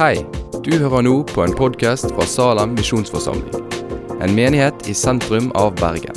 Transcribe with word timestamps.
Hei, 0.00 0.22
du 0.64 0.70
hører 0.80 1.02
nå 1.04 1.10
på 1.28 1.42
en 1.44 1.52
podkast 1.52 2.06
fra 2.14 2.24
Salem 2.24 2.70
misjonsforsamling. 2.72 3.66
En 4.24 4.32
menighet 4.32 4.86
i 4.88 4.94
sentrum 4.96 5.50
av 5.60 5.74
Bergen. 5.76 6.16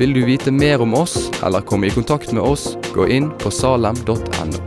Vil 0.00 0.14
du 0.16 0.22
vite 0.24 0.48
mer 0.48 0.80
om 0.80 0.94
oss 0.96 1.26
eller 1.44 1.60
komme 1.60 1.90
i 1.90 1.92
kontakt 1.92 2.32
med 2.32 2.40
oss, 2.40 2.70
gå 2.94 3.04
inn 3.12 3.26
på 3.42 3.52
salem.no. 3.52 4.62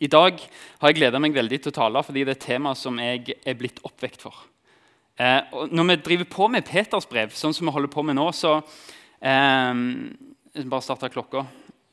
I 0.00 0.08
dag 0.14 0.40
har 0.80 0.94
jeg 0.94 0.98
gleda 1.02 1.20
meg 1.20 1.36
veldig 1.36 1.58
til 1.60 1.74
å 1.74 1.76
tale 1.76 2.04
fordi 2.08 2.24
det 2.24 2.38
er 2.38 2.38
et 2.38 2.46
tema 2.46 2.72
som 2.72 2.96
jeg 3.04 3.36
er 3.36 3.58
blitt 3.60 3.84
oppvekt 3.84 4.24
for. 4.24 4.46
Eh, 5.20 5.44
når 5.68 5.90
vi 5.90 5.98
driver 6.08 6.30
på 6.38 6.48
med 6.56 6.64
Peters 6.72 7.04
brev, 7.12 7.36
sånn 7.36 7.52
som 7.52 7.68
vi 7.68 7.76
holder 7.76 7.92
på 7.92 8.06
med 8.08 8.16
nå, 8.16 8.30
så 8.32 8.62
eh, 9.20 9.84
Bare 10.54 10.84
starte 10.86 11.08
klokka. 11.10 11.44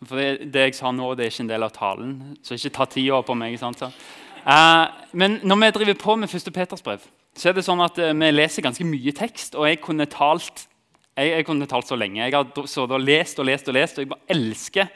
For 0.08 0.18
det, 0.18 0.66
jeg 0.66 0.76
sa 0.78 0.90
nå, 0.94 1.12
det 1.14 1.28
er 1.28 1.34
ikke 1.34 1.44
en 1.46 1.52
del 1.52 1.66
av 1.68 1.74
talen, 1.76 2.14
så 2.42 2.58
ikke 2.58 2.74
ta 2.74 2.88
tida 2.90 3.22
på 3.26 3.36
meg. 3.38 3.58
Sant? 3.62 3.84
uh, 3.86 4.86
men 5.14 5.40
når 5.46 5.62
vi 5.62 5.72
driver 5.78 6.00
på 6.02 6.16
med 6.18 6.34
1. 6.34 6.50
Peters 6.56 6.82
brev, 6.86 7.06
så 7.38 7.52
er 7.52 7.58
det 7.58 7.66
sånn 7.68 7.84
at 7.86 8.00
uh, 8.02 8.10
vi 8.18 8.32
leser 8.34 8.66
ganske 8.66 8.88
mye 8.88 9.14
tekst. 9.18 9.56
Og 9.56 9.70
jeg 9.70 9.82
kunne 9.84 10.10
talt, 10.10 10.66
jeg, 11.14 11.36
jeg 11.36 11.48
kunne 11.48 11.70
talt 11.70 11.90
så 11.90 12.00
lenge. 12.00 12.24
Jeg 12.24 12.34
har 12.34 12.50
og 12.50 13.00
lest 13.02 13.40
og 13.40 13.50
lest 13.52 13.70
og 13.70 13.78
lest, 13.78 14.00
og 14.00 14.08
jeg 14.08 14.14
bare 14.16 14.34
elsker 14.34 14.90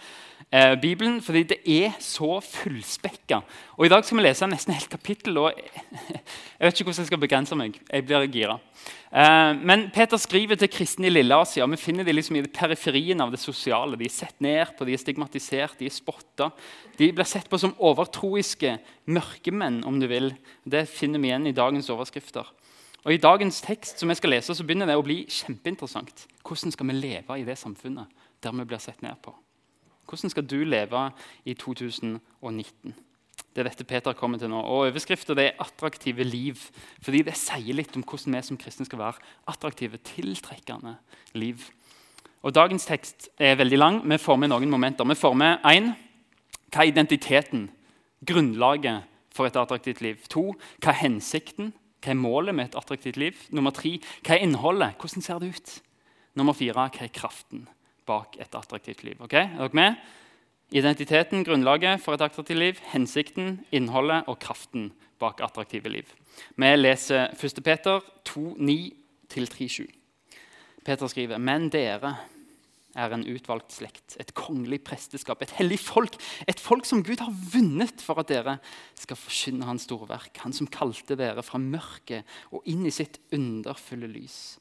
eh, 0.52 0.76
Bibelen 0.82 1.22
fordi 1.24 1.44
det 1.50 1.58
er 1.66 1.96
så 2.04 2.40
fullspekka. 2.44 3.42
Og 3.78 3.86
I 3.86 3.92
dag 3.92 4.06
skal 4.06 4.20
vi 4.20 4.26
lese 4.26 4.48
nesten 4.50 4.74
helt 4.76 4.90
kapittel. 4.90 5.38
og 5.38 5.54
Jeg 6.60 6.62
vet 6.62 6.74
ikke 6.74 6.90
hvordan 6.90 7.04
jeg 7.04 7.12
skal 7.12 7.22
begrense 7.22 7.58
meg. 7.60 7.80
Jeg 7.90 8.06
blir 8.06 8.28
gira. 8.34 8.58
Eh, 9.16 9.52
men 9.62 9.88
Peter 9.96 10.18
skriver 10.18 10.60
til 10.60 10.72
kristne 10.72 11.08
i 11.08 11.14
Lille-Asia. 11.14 11.66
Vi 11.72 11.80
finner 11.80 12.04
dem 12.04 12.16
liksom 12.16 12.40
i 12.40 12.44
periferien 12.48 13.22
av 13.22 13.32
det 13.32 13.40
sosiale. 13.40 13.98
De 13.98 14.10
er 14.10 14.16
sett 14.16 14.36
ned 14.44 14.76
på, 14.78 14.86
de 14.86 14.94
er 14.94 15.02
stigmatisert, 15.02 15.80
de 15.80 15.88
er 15.88 15.96
spotta. 15.96 16.50
De 16.98 17.12
blir 17.14 17.30
sett 17.30 17.50
på 17.50 17.60
som 17.62 17.76
overtroiske 17.80 18.78
mørkemenn, 19.06 19.84
om 19.88 20.00
du 20.02 20.10
vil. 20.12 20.34
Det 20.64 20.88
finner 20.92 21.24
vi 21.24 21.32
igjen 21.32 21.48
i 21.48 21.56
dagens 21.56 21.90
overskrifter. 21.94 22.52
Og 23.06 23.14
I 23.14 23.22
dagens 23.22 23.62
tekst 23.62 24.02
som 24.02 24.10
jeg 24.10 24.18
skal 24.18 24.34
lese, 24.34 24.56
så 24.58 24.66
begynner 24.66 24.90
det 24.90 24.98
å 24.98 25.06
bli 25.06 25.22
kjempeinteressant. 25.30 26.26
Hvordan 26.42 26.74
skal 26.74 26.90
vi 26.90 26.98
leve 26.98 27.38
i 27.38 27.46
det 27.46 27.60
samfunnet 27.62 28.10
der 28.42 28.56
vi 28.58 28.66
blir 28.66 28.82
sett 28.82 29.04
ned 29.06 29.20
på? 29.22 29.36
Hvordan 30.06 30.30
skal 30.30 30.46
du 30.46 30.64
leve 30.64 31.12
i 31.46 31.54
2019? 31.54 32.96
Det 33.56 33.64
er 33.64 33.70
dette 33.70 33.88
Peter 33.88 34.14
kommer 34.14 34.38
til 34.38 34.50
nå. 34.52 34.60
Og 34.60 34.88
Overskriften 34.92 35.40
er 35.40 35.52
'attraktive 35.60 36.24
liv'. 36.24 36.72
fordi 37.02 37.22
det 37.22 37.38
sier 37.38 37.74
litt 37.74 37.96
om 37.96 38.04
hvordan 38.04 38.36
vi 38.36 38.42
som 38.42 38.58
kristne 38.58 38.86
skal 38.86 39.00
være. 39.00 39.14
Attraktive, 39.48 39.98
tiltrekkende 39.98 40.98
liv. 41.34 41.72
Og 42.44 42.54
Dagens 42.56 42.86
tekst 42.86 43.30
er 43.40 43.56
veldig 43.56 43.78
lang. 43.78 44.12
Vi 44.12 44.18
får 44.18 44.36
med 44.36 44.50
noen 44.50 44.70
momenter. 44.70 45.06
Vi 45.06 45.16
får 45.16 45.34
med 45.34 45.58
én 45.64 45.96
hva 46.72 46.84
er 46.84 46.92
identiteten, 46.92 47.72
grunnlaget 48.26 49.04
for 49.32 49.46
et 49.46 49.56
attraktivt 49.56 50.02
liv. 50.02 50.16
To, 50.30 50.54
hva 50.82 50.90
er 50.90 51.02
hensikten, 51.02 51.74
hva 52.04 52.10
er 52.12 52.20
målet 52.20 52.56
med 52.56 52.66
et 52.66 52.76
attraktivt 52.76 53.18
liv. 53.18 53.34
Nummer 53.52 53.72
tre, 53.72 54.00
hva 54.26 54.36
er 54.36 54.44
innholdet, 54.44 54.96
hvordan 55.00 55.22
ser 55.22 55.40
det 55.40 55.56
ut. 55.56 55.82
Nummer 56.36 56.54
fire, 56.54 56.74
hva 56.74 56.90
er 57.02 57.08
kraften 57.08 57.68
bak 58.06 58.38
et 58.40 58.56
attraktivt 58.56 59.04
liv. 59.04 59.20
Ok, 59.20 59.34
Er 59.34 59.58
dere 59.58 59.74
med? 59.74 59.96
Identiteten, 60.72 61.44
grunnlaget 61.46 62.02
for 62.02 62.14
et 62.14 62.22
attraktivt 62.22 62.60
liv, 62.60 62.80
hensikten, 62.94 63.60
innholdet 63.72 64.24
og 64.28 64.40
kraften 64.40 64.92
bak 65.20 65.42
attraktive 65.42 65.90
liv. 65.90 66.10
Vi 66.58 66.72
leser 66.76 67.30
1. 67.34 67.64
Peter 67.64 68.02
2, 68.26 68.56
9-3,7. 68.60 69.86
Peter 70.86 71.08
skriver.: 71.08 71.38
Men 71.38 71.70
dere 71.70 72.16
er 72.96 73.14
en 73.14 73.26
utvalgt 73.28 73.76
slekt, 73.76 74.16
et 74.20 74.34
kongelig 74.38 74.82
presteskap, 74.88 75.42
et 75.42 75.56
hellig 75.60 75.80
folk. 75.84 76.16
Et 76.48 76.60
folk 76.60 76.86
som 76.88 77.04
Gud 77.04 77.20
har 77.20 77.34
vunnet 77.54 78.02
for 78.02 78.22
at 78.22 78.30
dere 78.32 78.58
skal 78.96 79.20
forkynne 79.20 79.68
Hans 79.68 79.88
storverk. 79.90 80.38
Han 80.46 80.56
som 80.56 80.70
kalte 80.72 81.18
dere 81.20 81.44
fra 81.44 81.60
mørket 81.60 82.24
og 82.52 82.64
inn 82.72 82.86
i 82.88 82.94
sitt 82.96 83.20
underfulle 83.36 84.08
lys. 84.08 84.58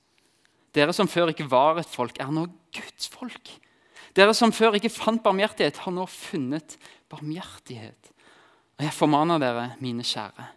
Dere 0.75 0.95
som 0.97 1.09
før 1.11 1.31
ikke 1.31 1.47
var 1.51 1.79
et 1.79 1.91
folk, 1.91 2.19
er 2.19 2.33
nå 2.35 2.49
Guds 2.75 3.07
folk. 3.13 3.53
Dere 4.15 4.35
som 4.35 4.53
før 4.55 4.77
ikke 4.79 4.93
fant 4.93 5.23
barmhjertighet, 5.23 5.81
har 5.85 5.95
nå 5.95 6.07
funnet 6.11 6.77
barmhjertighet. 7.11 8.11
Og 8.79 8.87
jeg 8.87 8.95
formaner 8.97 9.43
dere, 9.43 9.65
mine 9.83 10.03
kjære, 10.07 10.49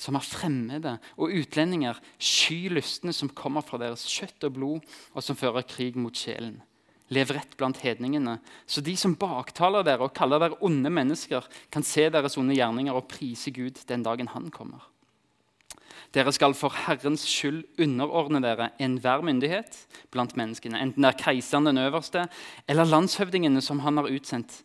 som 0.00 0.16
er 0.16 0.24
fremmede 0.24 0.96
og 1.18 1.34
utlendinger, 1.34 1.98
sky 2.18 2.70
lystene 2.72 3.14
som 3.14 3.30
kommer 3.36 3.64
fra 3.66 3.78
deres 3.82 4.06
kjøtt 4.08 4.46
og 4.46 4.54
blod, 4.56 4.92
og 5.14 5.26
som 5.26 5.38
fører 5.38 5.66
krig 5.66 5.98
mot 5.98 6.14
sjelen. 6.16 6.60
Lev 7.10 7.32
rett 7.34 7.56
blant 7.58 7.80
hedningene, 7.82 8.36
så 8.70 8.82
de 8.86 8.94
som 8.98 9.16
baktaler 9.18 9.82
dere 9.86 10.06
og 10.06 10.14
kaller 10.14 10.38
dere 10.42 10.60
onde 10.62 10.92
mennesker, 10.94 11.46
kan 11.74 11.82
se 11.82 12.06
deres 12.06 12.38
onde 12.38 12.54
gjerninger 12.54 12.94
og 12.94 13.08
prise 13.10 13.50
Gud 13.54 13.82
den 13.88 14.06
dagen 14.06 14.30
han 14.30 14.46
kommer. 14.54 14.86
Dere 16.10 16.32
skal 16.34 16.56
for 16.58 16.74
Herrens 16.74 17.22
skyld 17.28 17.62
underordne 17.78 18.40
dere 18.42 18.72
enhver 18.82 19.22
myndighet 19.22 19.76
blant 20.10 20.34
menneskene, 20.38 20.80
enten 20.82 21.04
det 21.04 21.12
er 21.12 21.20
keiseren 21.20 21.68
den 21.68 21.78
øverste 21.78 22.24
eller 22.66 22.88
landshøvdingene 22.88 23.62
som 23.62 23.82
han 23.84 24.00
har 24.00 24.10
utsendt. 24.10 24.64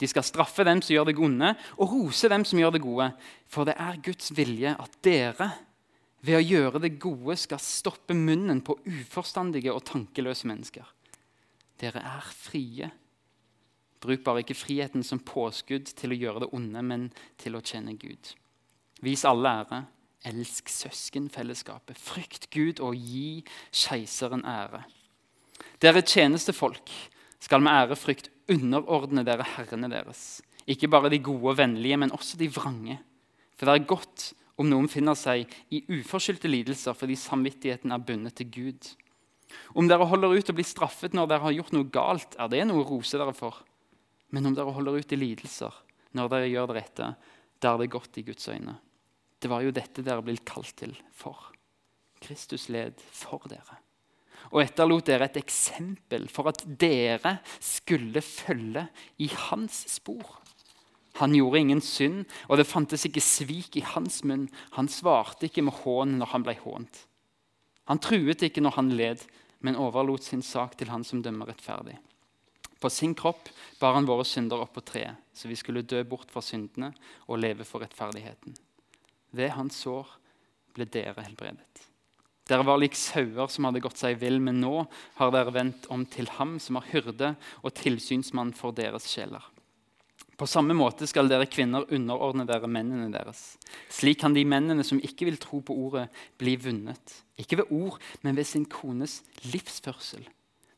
De 0.00 0.08
skal 0.08 0.24
straffe 0.24 0.64
dem 0.64 0.80
som 0.82 0.94
gjør 0.94 1.10
det 1.10 1.18
onde, 1.20 1.52
og 1.76 1.92
rose 1.92 2.28
dem 2.32 2.44
som 2.48 2.58
gjør 2.58 2.72
det 2.74 2.82
gode. 2.82 3.10
For 3.46 3.68
det 3.68 3.76
er 3.78 4.00
Guds 4.02 4.32
vilje 4.34 4.72
at 4.72 4.96
dere 5.04 5.50
ved 6.24 6.38
å 6.38 6.44
gjøre 6.44 6.80
det 6.82 6.96
gode 7.00 7.36
skal 7.38 7.60
stoppe 7.62 8.16
munnen 8.16 8.62
på 8.64 8.78
uforstandige 8.88 9.72
og 9.74 9.84
tankeløse 9.88 10.48
mennesker. 10.48 10.88
Dere 11.80 12.02
er 12.02 12.32
frie. 12.34 12.90
Bruk 14.00 14.24
bare 14.24 14.42
ikke 14.42 14.56
friheten 14.56 15.04
som 15.04 15.20
påskudd 15.20 15.92
til 15.96 16.12
å 16.12 16.18
gjøre 16.18 16.44
det 16.44 16.50
onde, 16.56 16.82
men 16.82 17.08
til 17.40 17.56
å 17.56 17.62
tjene 17.64 17.94
Gud. 18.00 18.34
Vis 19.04 19.24
alle 19.28 19.52
ære 19.62 19.84
Elsk 20.28 20.68
søskenfellesskapet. 20.68 21.98
Frykt 21.98 22.50
Gud 22.52 22.82
og 22.84 22.96
gi 22.96 23.44
keiseren 23.72 24.44
ære. 24.44 24.82
Dere 25.80 26.02
tjenestefolk 26.04 26.92
skal 27.40 27.62
med 27.64 27.72
ærefrykt 27.72 28.28
underordne 28.52 29.24
dere 29.24 29.46
herrene 29.56 29.88
deres. 29.92 30.42
Ikke 30.68 30.90
bare 30.92 31.10
de 31.10 31.22
gode 31.24 31.54
og 31.54 31.56
vennlige, 31.58 31.96
men 31.96 32.12
også 32.12 32.36
de 32.36 32.50
vrange. 32.52 32.98
For 33.56 33.66
det 33.66 33.74
er 33.74 33.88
godt 33.88 34.32
om 34.60 34.68
noen 34.68 34.90
finner 34.92 35.16
seg 35.16 35.48
i 35.72 35.80
uforskyldte 35.88 36.50
lidelser 36.50 36.96
fordi 36.96 37.16
samvittigheten 37.16 37.92
er 37.94 38.04
bundet 38.04 38.36
til 38.36 38.50
Gud. 38.52 38.90
Om 39.74 39.88
dere 39.88 40.06
holder 40.06 40.36
ut 40.36 40.52
og 40.52 40.58
blir 40.58 40.68
straffet 40.68 41.16
når 41.16 41.30
dere 41.30 41.46
har 41.46 41.56
gjort 41.56 41.72
noe 41.74 41.88
galt, 41.92 42.36
er 42.36 42.52
det 42.52 42.66
noe 42.68 42.84
å 42.84 42.88
rose 42.90 43.18
dere 43.18 43.34
for. 43.34 43.62
Men 44.30 44.46
om 44.50 44.54
dere 44.54 44.74
holder 44.76 45.00
ut 45.00 45.16
i 45.16 45.18
lidelser 45.18 45.80
når 46.16 46.30
dere 46.32 46.50
gjør 46.50 46.70
det 46.70 46.76
rette, 46.76 47.08
da 47.62 47.72
er 47.72 47.82
det 47.82 47.92
godt 47.92 48.18
i 48.20 48.24
Guds 48.26 48.48
øyne. 48.50 48.76
Det 49.40 49.48
var 49.48 49.64
jo 49.64 49.72
dette 49.72 50.04
dere 50.04 50.24
ble 50.24 50.36
kalt 50.44 50.74
til 50.76 50.92
for. 51.16 51.48
Kristus 52.20 52.68
led 52.68 53.00
for 53.00 53.46
dere. 53.48 53.80
Og 54.52 54.62
etterlot 54.64 55.08
dere 55.08 55.28
et 55.28 55.38
eksempel 55.40 56.26
for 56.32 56.50
at 56.50 56.62
dere 56.80 57.38
skulle 57.60 58.22
følge 58.24 58.86
i 59.20 59.28
hans 59.48 59.84
spor. 59.92 60.38
Han 61.20 61.34
gjorde 61.34 61.60
ingen 61.60 61.82
synd, 61.84 62.24
og 62.48 62.60
det 62.60 62.68
fantes 62.68 63.04
ikke 63.08 63.22
svik 63.24 63.76
i 63.76 63.84
hans 63.84 64.22
munn. 64.24 64.46
Han 64.76 64.88
svarte 64.88 65.48
ikke 65.48 65.64
med 65.66 65.80
hån 65.82 66.18
når 66.20 66.32
han 66.34 66.46
ble 66.46 66.54
hånt. 66.62 67.02
Han 67.90 68.00
truet 68.00 68.44
ikke 68.46 68.62
når 68.62 68.76
han 68.78 68.92
led, 68.96 69.24
men 69.60 69.76
overlot 69.76 70.24
sin 70.24 70.44
sak 70.46 70.76
til 70.78 70.92
han 70.92 71.04
som 71.04 71.20
dømmer 71.24 71.50
rettferdig. 71.50 71.98
På 72.80 72.88
sin 72.88 73.12
kropp 73.18 73.50
bar 73.80 73.98
han 73.98 74.08
våre 74.08 74.24
synder 74.24 74.62
opp 74.64 74.72
på 74.78 74.84
treet, 74.92 75.18
så 75.36 75.50
vi 75.50 75.58
skulle 75.58 75.84
dø 75.84 76.00
bort 76.08 76.30
fra 76.32 76.40
syndene 76.44 76.94
og 77.26 77.42
leve 77.42 77.66
for 77.68 77.84
rettferdigheten. 77.84 78.54
Ved 79.36 79.54
hans 79.54 79.78
sår 79.84 80.08
ble 80.74 80.86
dere 80.90 81.22
helbredet. 81.26 81.86
Dere 82.50 82.66
var 82.66 82.80
lik 82.82 82.96
sauer 82.98 83.50
som 83.52 83.68
hadde 83.68 83.82
gått 83.84 84.00
seg 84.00 84.18
vill, 84.18 84.40
men 84.42 84.58
nå 84.62 84.82
har 85.20 85.30
dere 85.34 85.54
vendt 85.54 85.86
om 85.94 86.02
til 86.08 86.26
ham 86.38 86.56
som 86.62 86.80
er 86.80 86.88
hyrde 86.90 87.34
og 87.62 87.74
tilsynsmann 87.78 88.50
for 88.58 88.74
deres 88.74 89.06
sjeler. 89.10 89.44
På 90.40 90.48
samme 90.48 90.72
måte 90.72 91.04
skal 91.04 91.28
dere 91.28 91.46
kvinner 91.50 91.84
underordne 91.92 92.46
dere 92.48 92.68
mennene 92.70 93.10
deres. 93.12 93.58
Slik 93.92 94.22
kan 94.22 94.34
de 94.34 94.46
mennene 94.48 94.82
som 94.88 94.98
ikke 95.04 95.28
vil 95.28 95.36
tro 95.38 95.60
på 95.60 95.76
ordet, 95.76 96.06
bli 96.40 96.54
vunnet. 96.56 97.16
Ikke 97.38 97.60
ved 97.60 97.70
ord, 97.76 97.98
men 98.24 98.38
ved 98.38 98.48
sin 98.48 98.64
kones 98.64 99.20
livsførsel. 99.44 100.24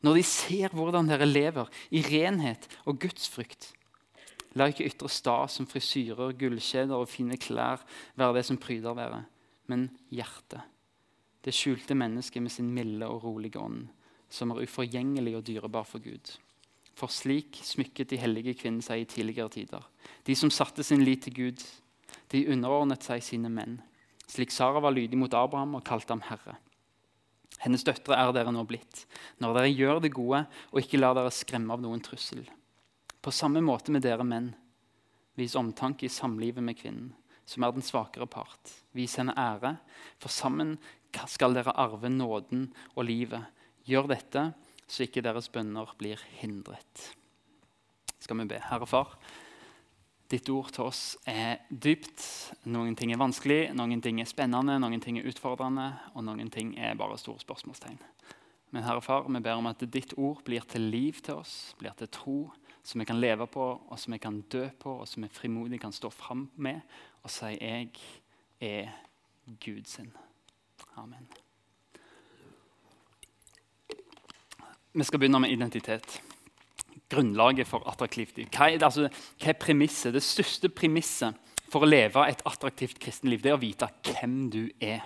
Når 0.03 0.19
de 0.19 0.25
ser 0.27 0.75
hvordan 0.75 1.07
dere 1.07 1.29
lever 1.29 1.71
i 1.95 2.03
renhet 2.03 2.67
og 2.83 2.99
gudsfrykt. 3.05 3.71
La 4.59 4.67
ikke 4.69 4.85
ytre 4.85 5.09
stas 5.09 5.57
som 5.57 5.67
frisyrer, 5.69 6.35
gullkjeder 6.37 6.93
og 6.93 7.09
fine 7.09 7.39
klær 7.41 7.81
være 8.19 8.37
det 8.37 8.45
som 8.49 8.59
pryder 8.61 8.97
dere, 8.97 9.23
men 9.71 9.87
hjertet. 10.13 10.61
Det 11.43 11.51
skjulte 11.55 11.97
mennesket 11.97 12.43
med 12.43 12.53
sin 12.53 12.69
milde 12.71 13.07
og 13.09 13.25
rolige 13.25 13.59
ånd, 13.59 13.87
som 14.31 14.53
er 14.53 14.63
uforgjengelig 14.63 15.35
og 15.39 15.47
dyrebar 15.47 15.87
for 15.87 16.03
Gud. 16.03 16.35
For 16.93 17.11
slik 17.11 17.57
smykket 17.65 18.13
de 18.13 18.19
hellige 18.21 18.53
kvinnen 18.61 18.83
seg 18.85 19.01
i 19.01 19.09
tidligere 19.09 19.51
tider. 19.51 19.87
De 20.23 20.35
som 20.37 20.53
satte 20.53 20.85
sin 20.85 21.03
lit 21.03 21.25
til 21.25 21.35
Gud, 21.35 21.65
de 22.31 22.45
underordnet 22.53 23.03
seg 23.03 23.25
sine 23.25 23.49
menn. 23.51 23.79
Slik 24.29 24.53
Sara 24.53 24.79
var 24.81 24.93
lydig 24.95 25.17
mot 25.19 25.33
Abraham 25.35 25.75
og 25.79 25.85
kalte 25.85 26.13
ham 26.13 26.23
herre. 26.29 26.55
Hennes 27.63 27.83
døtre 27.85 28.15
er 28.17 28.31
dere 28.35 28.51
nå 28.53 28.63
blitt, 28.67 29.05
når 29.41 29.57
dere 29.57 29.71
gjør 29.71 30.01
det 30.03 30.13
gode 30.15 30.45
og 30.71 30.79
ikke 30.81 30.99
lar 30.99 31.17
dere 31.17 31.31
skremme 31.33 31.73
av 31.75 31.83
noen 31.83 32.01
trussel. 32.03 32.43
På 33.23 33.31
samme 33.31 33.61
måte 33.63 33.93
med 33.95 34.03
dere 34.03 34.25
menn. 34.27 34.51
Vis 35.39 35.55
omtanke 35.55 36.05
i 36.05 36.11
samlivet 36.11 36.63
med 36.63 36.77
kvinnen, 36.77 37.13
som 37.47 37.63
er 37.63 37.71
den 37.73 37.85
svakere 37.85 38.27
part. 38.27 38.73
Vis 38.93 39.15
henne 39.17 39.33
ære, 39.39 39.77
for 40.21 40.33
sammen 40.33 40.75
skal 41.31 41.55
dere 41.55 41.73
arve 41.79 42.11
nåden 42.11 42.67
og 42.93 43.07
livet. 43.07 43.47
Gjør 43.87 44.09
dette, 44.11 44.49
så 44.87 45.05
ikke 45.05 45.23
deres 45.23 45.49
bønner 45.53 45.89
blir 45.97 46.21
hindret. 46.41 47.07
Skal 48.19 48.39
vi 48.39 48.49
be. 48.51 48.59
Herre 48.69 48.87
Far, 48.87 49.15
ditt 50.31 50.49
ord 50.51 50.71
til 50.73 50.87
oss 50.87 51.03
er 51.29 51.63
dypt. 51.69 52.23
Noen 52.67 52.95
ting 52.99 53.11
er 53.13 53.21
vanskelig, 53.21 53.73
noen 53.75 54.03
ting 54.03 54.21
er 54.21 54.29
spennende, 54.29 54.77
noen 54.81 55.03
ting 55.03 55.19
er 55.19 55.27
utfordrende, 55.29 55.89
og 56.13 56.27
noen 56.27 56.51
ting 56.53 56.75
er 56.79 56.97
bare 56.99 57.19
store 57.21 57.43
spørsmålstegn. 57.43 57.99
Men 58.73 58.85
Herre 58.87 59.03
Far, 59.05 59.27
vi 59.29 59.43
ber 59.43 59.59
om 59.59 59.69
at 59.69 59.83
ditt 59.93 60.15
ord 60.17 60.41
blir 60.47 60.65
til 60.67 60.87
liv 60.89 61.19
til 61.21 61.43
oss, 61.43 61.73
blir 61.79 61.93
til 61.99 62.09
tro, 62.11 62.37
som 62.83 62.99
jeg 62.99 63.07
kan 63.07 63.19
leve 63.19 63.47
på, 63.47 63.63
og 63.89 63.99
som 63.99 64.13
jeg 64.13 64.21
kan 64.21 64.41
dø 64.51 64.67
på, 64.79 64.97
og 64.99 65.07
som 65.07 65.23
jeg 65.23 65.31
frimodig 65.31 65.79
kan 65.81 65.95
stå 65.95 66.09
fram 66.11 66.49
med 66.55 66.81
og 67.23 67.31
si 67.31 67.45
'Jeg 67.45 67.89
er 68.61 68.89
Gud 69.65 69.87
sin'. 69.87 70.17
Amen. 70.97 71.27
Vi 74.93 75.03
skal 75.03 75.19
begynne 75.19 75.39
med 75.39 75.49
identitet. 75.49 76.21
Grunnlaget 77.09 77.67
for 77.67 77.89
attraktivt 77.89 78.37
liv. 78.37 78.47
Hva 78.47 78.73
er, 78.73 78.83
altså, 78.83 79.09
hva 79.39 79.49
er 79.49 79.53
premisset? 79.53 80.13
Det 80.13 80.23
største 80.23 80.69
premisset 80.69 81.35
for 81.69 81.79
å 81.79 81.85
leve 81.89 82.29
et 82.29 82.41
attraktivt 82.45 82.99
kristenliv 82.99 83.41
det 83.41 83.49
er 83.49 83.57
å 83.57 83.61
vite 83.61 83.87
hvem 84.03 84.49
du 84.49 84.69
er. 84.81 84.99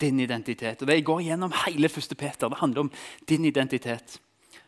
Din 0.00 0.20
identitet. 0.20 0.82
Og 0.82 0.88
Det 0.88 1.04
går 1.04 1.20
gjennom 1.20 1.52
hele 1.66 1.88
1. 1.88 2.16
Peter. 2.18 2.48
Det 2.48 2.58
handler 2.58 2.80
om 2.80 2.92
din 3.28 3.44
identitet. 3.44 4.20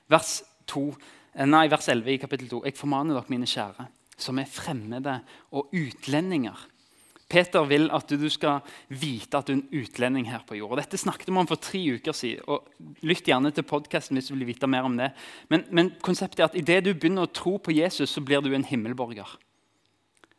Vers 0.08 0.43
2 0.67 0.94
Eh, 0.94 1.18
nei, 1.49 1.69
vers 1.71 1.89
11 1.89 2.15
i 2.15 2.19
kapittel 2.23 2.49
2. 2.51 2.65
Jeg 2.67 2.79
formaner 2.79 3.19
dere, 3.19 3.31
mine 3.33 3.49
kjære, 3.49 3.89
som 4.19 4.41
er 4.41 4.51
fremmede 4.51 5.21
og 5.55 5.73
utlendinger. 5.77 6.67
Peter 7.29 7.67
vil 7.69 7.91
at 7.93 8.09
du 8.09 8.29
skal 8.33 8.63
vite 8.89 9.37
at 9.37 9.49
du 9.49 9.53
er 9.53 9.59
en 9.59 9.83
utlending 9.83 10.31
her 10.31 10.41
på 10.49 10.57
jord. 10.57 10.79
Dette 10.81 10.97
snakket 10.97 11.29
vi 11.29 11.37
om 11.37 11.49
for 11.49 11.61
tre 11.61 11.81
uker 11.99 12.17
siden. 12.17 12.45
og 12.49 12.65
Lytt 13.05 13.29
gjerne 13.29 13.53
til 13.53 13.67
podkasten 13.69 14.17
hvis 14.17 14.31
du 14.31 14.35
vil 14.35 14.49
vite 14.49 14.71
mer 14.71 14.89
om 14.89 14.97
det. 14.97 15.11
Men, 15.53 15.67
men 15.69 15.93
konseptet 16.01 16.41
er 16.41 16.49
at 16.49 16.57
idet 16.57 16.87
du 16.87 16.95
begynner 16.95 17.29
å 17.29 17.33
tro 17.33 17.59
på 17.61 17.77
Jesus, 17.77 18.09
så 18.09 18.25
blir 18.25 18.41
du 18.41 18.55
en 18.57 18.65
himmelborger. 18.65 19.29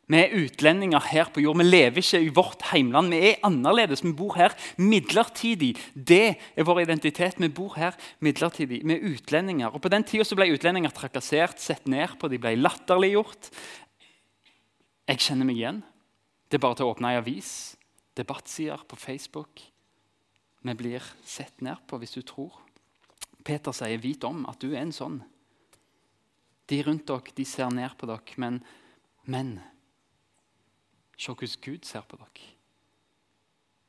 Vi 0.09 0.17
er 0.17 0.31
utlendinger 0.33 1.03
her 1.11 1.27
på 1.29 1.44
jord. 1.44 1.59
Vi 1.59 1.67
lever 1.67 2.01
ikke 2.01 2.21
i 2.25 2.31
vårt 2.33 2.63
heimland. 2.71 3.11
Vi 3.13 3.19
er 3.27 3.44
annerledes. 3.45 4.01
Vi 4.01 4.13
bor 4.17 4.33
her 4.39 4.56
midlertidig. 4.81 5.75
Det 5.94 6.33
er 6.57 6.65
vår 6.65 6.81
identitet. 6.88 7.38
Vi 7.38 7.50
bor 7.53 7.75
her 7.77 7.94
midlertidig. 8.25 8.81
Vi 8.81 8.95
er 8.95 9.06
utlendinger. 9.11 9.69
Og 9.69 9.83
På 9.85 9.94
den 9.94 10.03
tida 10.03 10.25
ble 10.33 10.50
utlendinger 10.56 10.89
trakassert, 10.89 11.61
sett 11.61 11.85
ned 11.85 12.17
på, 12.17 12.27
de 12.27 12.41
ble 12.41 12.56
latterliggjort. 12.57 13.51
Jeg 15.13 15.25
kjenner 15.27 15.45
meg 15.45 15.61
igjen. 15.61 15.83
Det 16.50 16.57
er 16.57 16.65
bare 16.65 16.79
til 16.79 16.89
å 16.89 16.95
åpne 16.95 17.13
ei 17.13 17.21
avis, 17.21 17.53
debattsider 18.17 18.81
på 18.89 18.97
Facebook. 18.97 19.61
Vi 20.65 20.73
blir 20.73 21.06
sett 21.21 21.61
ned 21.61 21.85
på 21.85 22.01
hvis 22.01 22.17
du 22.17 22.23
tror. 22.25 22.57
Peter 23.45 23.71
sier, 23.71 23.97
'Vit 23.97 24.23
om 24.25 24.45
at 24.50 24.59
du 24.59 24.73
er 24.73 24.81
en 24.81 24.91
sånn'. 24.91 25.21
De 26.67 26.81
rundt 26.83 27.06
dere 27.06 27.35
de 27.35 27.45
ser 27.45 27.69
ned 27.69 27.94
på 27.97 28.06
dere, 28.06 28.38
men, 28.38 28.63
men 29.25 29.59
Se 31.19 31.33
hvordan 31.36 31.62
Gud 31.66 31.83
ser 31.83 32.06
på 32.07 32.18
dere. 32.19 32.48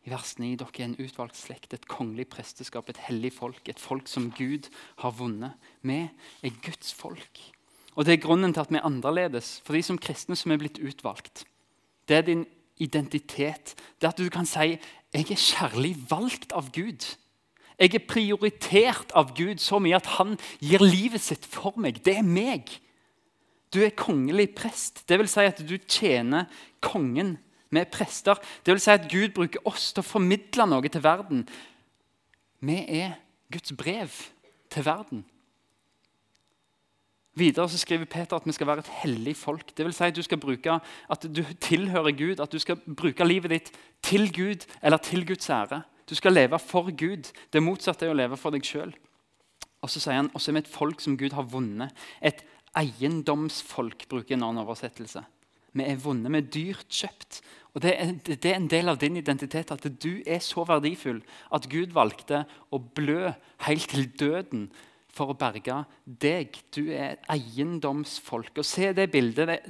I 0.09 0.11
vers 0.11 0.33
9 0.41 0.55
dere 0.59 0.81
er 0.81 0.89
en 0.89 0.99
utvalgt 0.99 1.39
slekt, 1.39 1.75
et 1.77 1.87
kongelig 1.87 2.27
presteskap, 2.33 2.89
et 2.89 3.03
hellig 3.07 3.31
folk. 3.37 3.69
Et 3.69 3.79
folk 3.79 4.09
som 4.09 4.31
Gud 4.35 4.71
har 5.05 5.15
vunnet. 5.15 5.55
Vi 5.83 6.01
er 6.43 6.63
Guds 6.65 6.93
folk. 6.97 7.43
Og 7.95 8.05
Det 8.05 8.15
er 8.15 8.23
grunnen 8.23 8.55
til 8.55 8.61
at 8.61 8.71
vi 8.71 8.81
er 8.81 8.87
annerledes. 8.87 9.61
For 9.65 9.77
de 9.77 9.83
som 9.83 9.99
kristne 9.99 10.37
som 10.37 10.51
er 10.51 10.59
blitt 10.59 10.81
utvalgt. 10.81 11.45
Det 12.09 12.17
er 12.17 12.27
din 12.27 12.47
identitet. 12.79 13.75
Det 14.01 14.09
er 14.09 14.15
at 14.15 14.19
du 14.19 14.31
kan 14.31 14.47
si 14.47 14.79
jeg 15.13 15.27
er 15.27 15.37
kjærlig 15.37 15.97
valgt 16.11 16.53
av 16.53 16.71
Gud. 16.73 17.05
Jeg 17.79 17.95
er 17.95 18.07
prioritert 18.09 19.13
av 19.17 19.35
Gud 19.37 19.59
så 19.59 19.79
mye 19.83 19.97
at 19.97 20.07
han 20.19 20.37
gir 20.61 20.83
livet 20.85 21.21
sitt 21.21 21.47
for 21.47 21.75
meg. 21.77 22.03
Det 22.05 22.19
er 22.19 22.27
meg. 22.27 22.71
Du 23.71 23.79
er 23.85 23.95
kongelig 23.95 24.51
prest. 24.59 25.05
Det 25.09 25.19
vil 25.21 25.31
si 25.31 25.47
at 25.47 25.63
du 25.63 25.77
tjener 25.87 26.51
kongen 26.83 27.37
med 27.71 27.91
prester. 27.95 28.39
Det 28.67 28.75
vil 28.75 28.83
si 28.83 28.91
at 28.91 29.09
Gud 29.11 29.35
bruker 29.37 29.63
oss 29.69 29.93
til 29.95 30.03
å 30.03 30.11
formidle 30.11 30.67
noe 30.67 30.91
til 30.91 31.05
verden. 31.05 31.45
Vi 32.61 32.79
er 33.01 33.19
Guds 33.53 33.73
brev 33.79 34.17
til 34.71 34.87
verden. 34.87 35.25
Videre 37.39 37.69
så 37.71 37.79
skriver 37.79 38.11
Peter 38.11 38.37
at 38.37 38.47
vi 38.47 38.53
skal 38.53 38.67
være 38.67 38.83
et 38.83 38.95
hellig 39.05 39.37
folk. 39.39 39.71
Det 39.77 39.87
vil 39.87 39.95
si 39.95 40.09
at 40.11 40.17
du 40.17 40.23
skal 40.27 40.41
bruke, 40.43 40.81
at 40.83 41.27
du 41.31 41.45
tilhører 41.63 42.13
Gud, 42.19 42.43
at 42.43 42.53
du 42.53 42.59
skal 42.59 42.81
bruke 42.85 43.25
livet 43.25 43.55
ditt 43.55 43.71
til 44.03 44.27
Gud 44.35 44.67
eller 44.83 44.99
til 44.99 45.23
Guds 45.27 45.51
ære. 45.51 45.83
Du 46.11 46.15
skal 46.19 46.35
leve 46.35 46.59
for 46.59 46.91
Gud. 46.91 47.31
Det 47.53 47.63
motsatte 47.63 48.09
er 48.09 48.11
å 48.11 48.19
leve 48.19 48.37
for 48.37 48.51
deg 48.51 48.67
sjøl. 48.67 48.91
Og 49.81 49.89
så 49.89 50.03
sier 50.03 50.19
han 50.19 50.33
også 50.35 50.51
er 50.51 50.59
vi 50.59 50.65
et 50.65 50.75
folk 50.75 51.01
som 51.01 51.17
Gud 51.17 51.33
har 51.39 51.47
vunnet. 51.49 51.95
Et 52.21 52.43
eiendomsfolk, 52.79 54.07
bruker 54.11 54.37
en 54.37 54.47
annen 54.47 54.65
oversettelse. 54.65 55.25
Vi 55.73 55.87
er 55.87 55.99
vunnet, 56.03 56.31
vi 56.33 56.41
er 56.41 56.53
dyrt 56.55 56.91
kjøpt. 56.91 57.41
Og 57.75 57.83
det 57.85 57.93
er, 57.95 58.15
det 58.27 58.51
er, 58.51 58.57
en 58.59 58.71
del 58.71 58.91
av 58.91 58.99
din 58.99 59.19
identitet 59.21 59.71
at 59.71 59.87
du 60.03 60.23
er 60.27 60.41
så 60.43 60.65
verdifull 60.67 61.21
at 61.55 61.69
Gud 61.71 61.95
valgte 61.95 62.43
å 62.75 62.81
blø 62.83 63.31
helt 63.67 63.93
til 63.93 64.09
døden 64.19 64.69
for 65.15 65.31
å 65.31 65.39
berge 65.39 65.85
deg. 66.05 66.59
Du 66.75 66.91
er 66.95 67.21
eiendomsfolk. 67.31 68.59
Og 68.59 68.67
Se 68.67 68.91
det 68.97 69.11
bildet. 69.15 69.63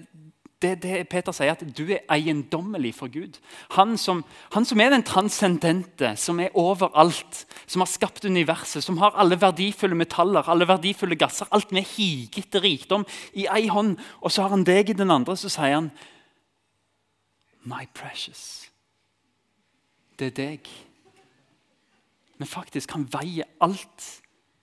Det, 0.60 0.82
det, 0.82 0.82
det 0.82 1.08
Peter 1.08 1.32
sier, 1.32 1.54
at 1.54 1.62
du 1.76 1.86
er 1.88 2.02
eiendommelig 2.12 2.92
for 2.98 3.08
Gud. 3.08 3.38
Han 3.78 3.94
som, 3.96 4.20
han 4.52 4.66
som, 4.68 4.80
er 4.80 4.92
den 4.92 5.04
transcendente, 5.08 6.12
som 6.20 6.40
er 6.40 6.52
overalt, 6.58 7.46
som 7.64 7.80
har 7.80 7.88
skapt 7.88 8.26
universet, 8.28 8.84
som 8.84 8.98
har 9.00 9.16
alle 9.16 9.38
verdifulle 9.40 9.96
metaller, 9.96 10.44
alle 10.52 10.68
verdifulle 10.68 11.16
gasser, 11.16 11.48
alt 11.50 11.72
med 11.72 11.88
higete 11.94 12.60
rikdom 12.60 13.06
i 13.32 13.46
ei 13.48 13.70
hånd. 13.72 13.96
Og 14.20 14.34
så 14.34 14.44
har 14.44 14.52
han 14.52 14.66
deg 14.68 14.92
i 14.92 14.98
den 15.00 15.10
andre, 15.10 15.36
så 15.36 15.48
sier 15.48 15.78
han 15.78 15.90
My 17.64 17.86
precious. 17.94 18.68
Det 20.18 20.30
er 20.30 20.36
deg. 20.36 20.68
Men 22.36 22.48
faktisk, 22.48 22.92
han 22.96 23.08
veier 23.12 23.48
alt 23.60 24.06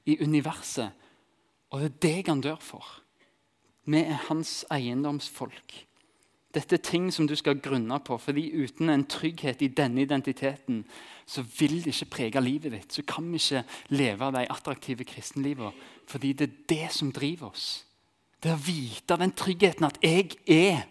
i 0.05 0.17
universet, 0.21 0.93
og 1.73 1.81
det 1.81 1.89
er 1.89 1.99
deg 2.05 2.31
han 2.31 2.41
dør 2.45 2.61
for. 2.61 2.85
Vi 3.87 4.01
er 4.01 4.25
hans 4.27 4.65
eiendomsfolk. 4.73 5.86
Dette 6.57 6.79
er 6.79 6.81
ting 6.81 7.11
som 7.13 7.27
du 7.29 7.35
skal 7.37 7.59
grunne 7.61 7.99
på, 8.01 8.17
fordi 8.17 8.47
uten 8.57 8.89
en 8.89 9.05
trygghet 9.05 9.61
i 9.61 9.69
denne 9.77 10.01
identiteten 10.01 10.81
så 11.29 11.43
vil 11.59 11.83
det 11.83 11.93
ikke 11.93 12.13
prege 12.15 12.41
livet 12.41 12.73
ditt. 12.73 12.95
Så 12.95 13.03
kan 13.05 13.27
vi 13.29 13.37
ikke 13.37 13.61
leve 13.93 14.31
de 14.33 14.45
attraktive 14.49 15.05
kristenlivene, 15.05 15.73
fordi 16.09 16.33
det 16.33 16.47
er 16.47 16.55
det 16.71 16.87
som 16.95 17.11
driver 17.13 17.51
oss. 17.51 17.67
Det 18.41 18.53
å 18.53 18.61
vite 18.61 19.17
den 19.21 19.33
tryggheten 19.37 19.85
at 19.85 19.99
jeg 20.01 20.37
er 20.47 20.85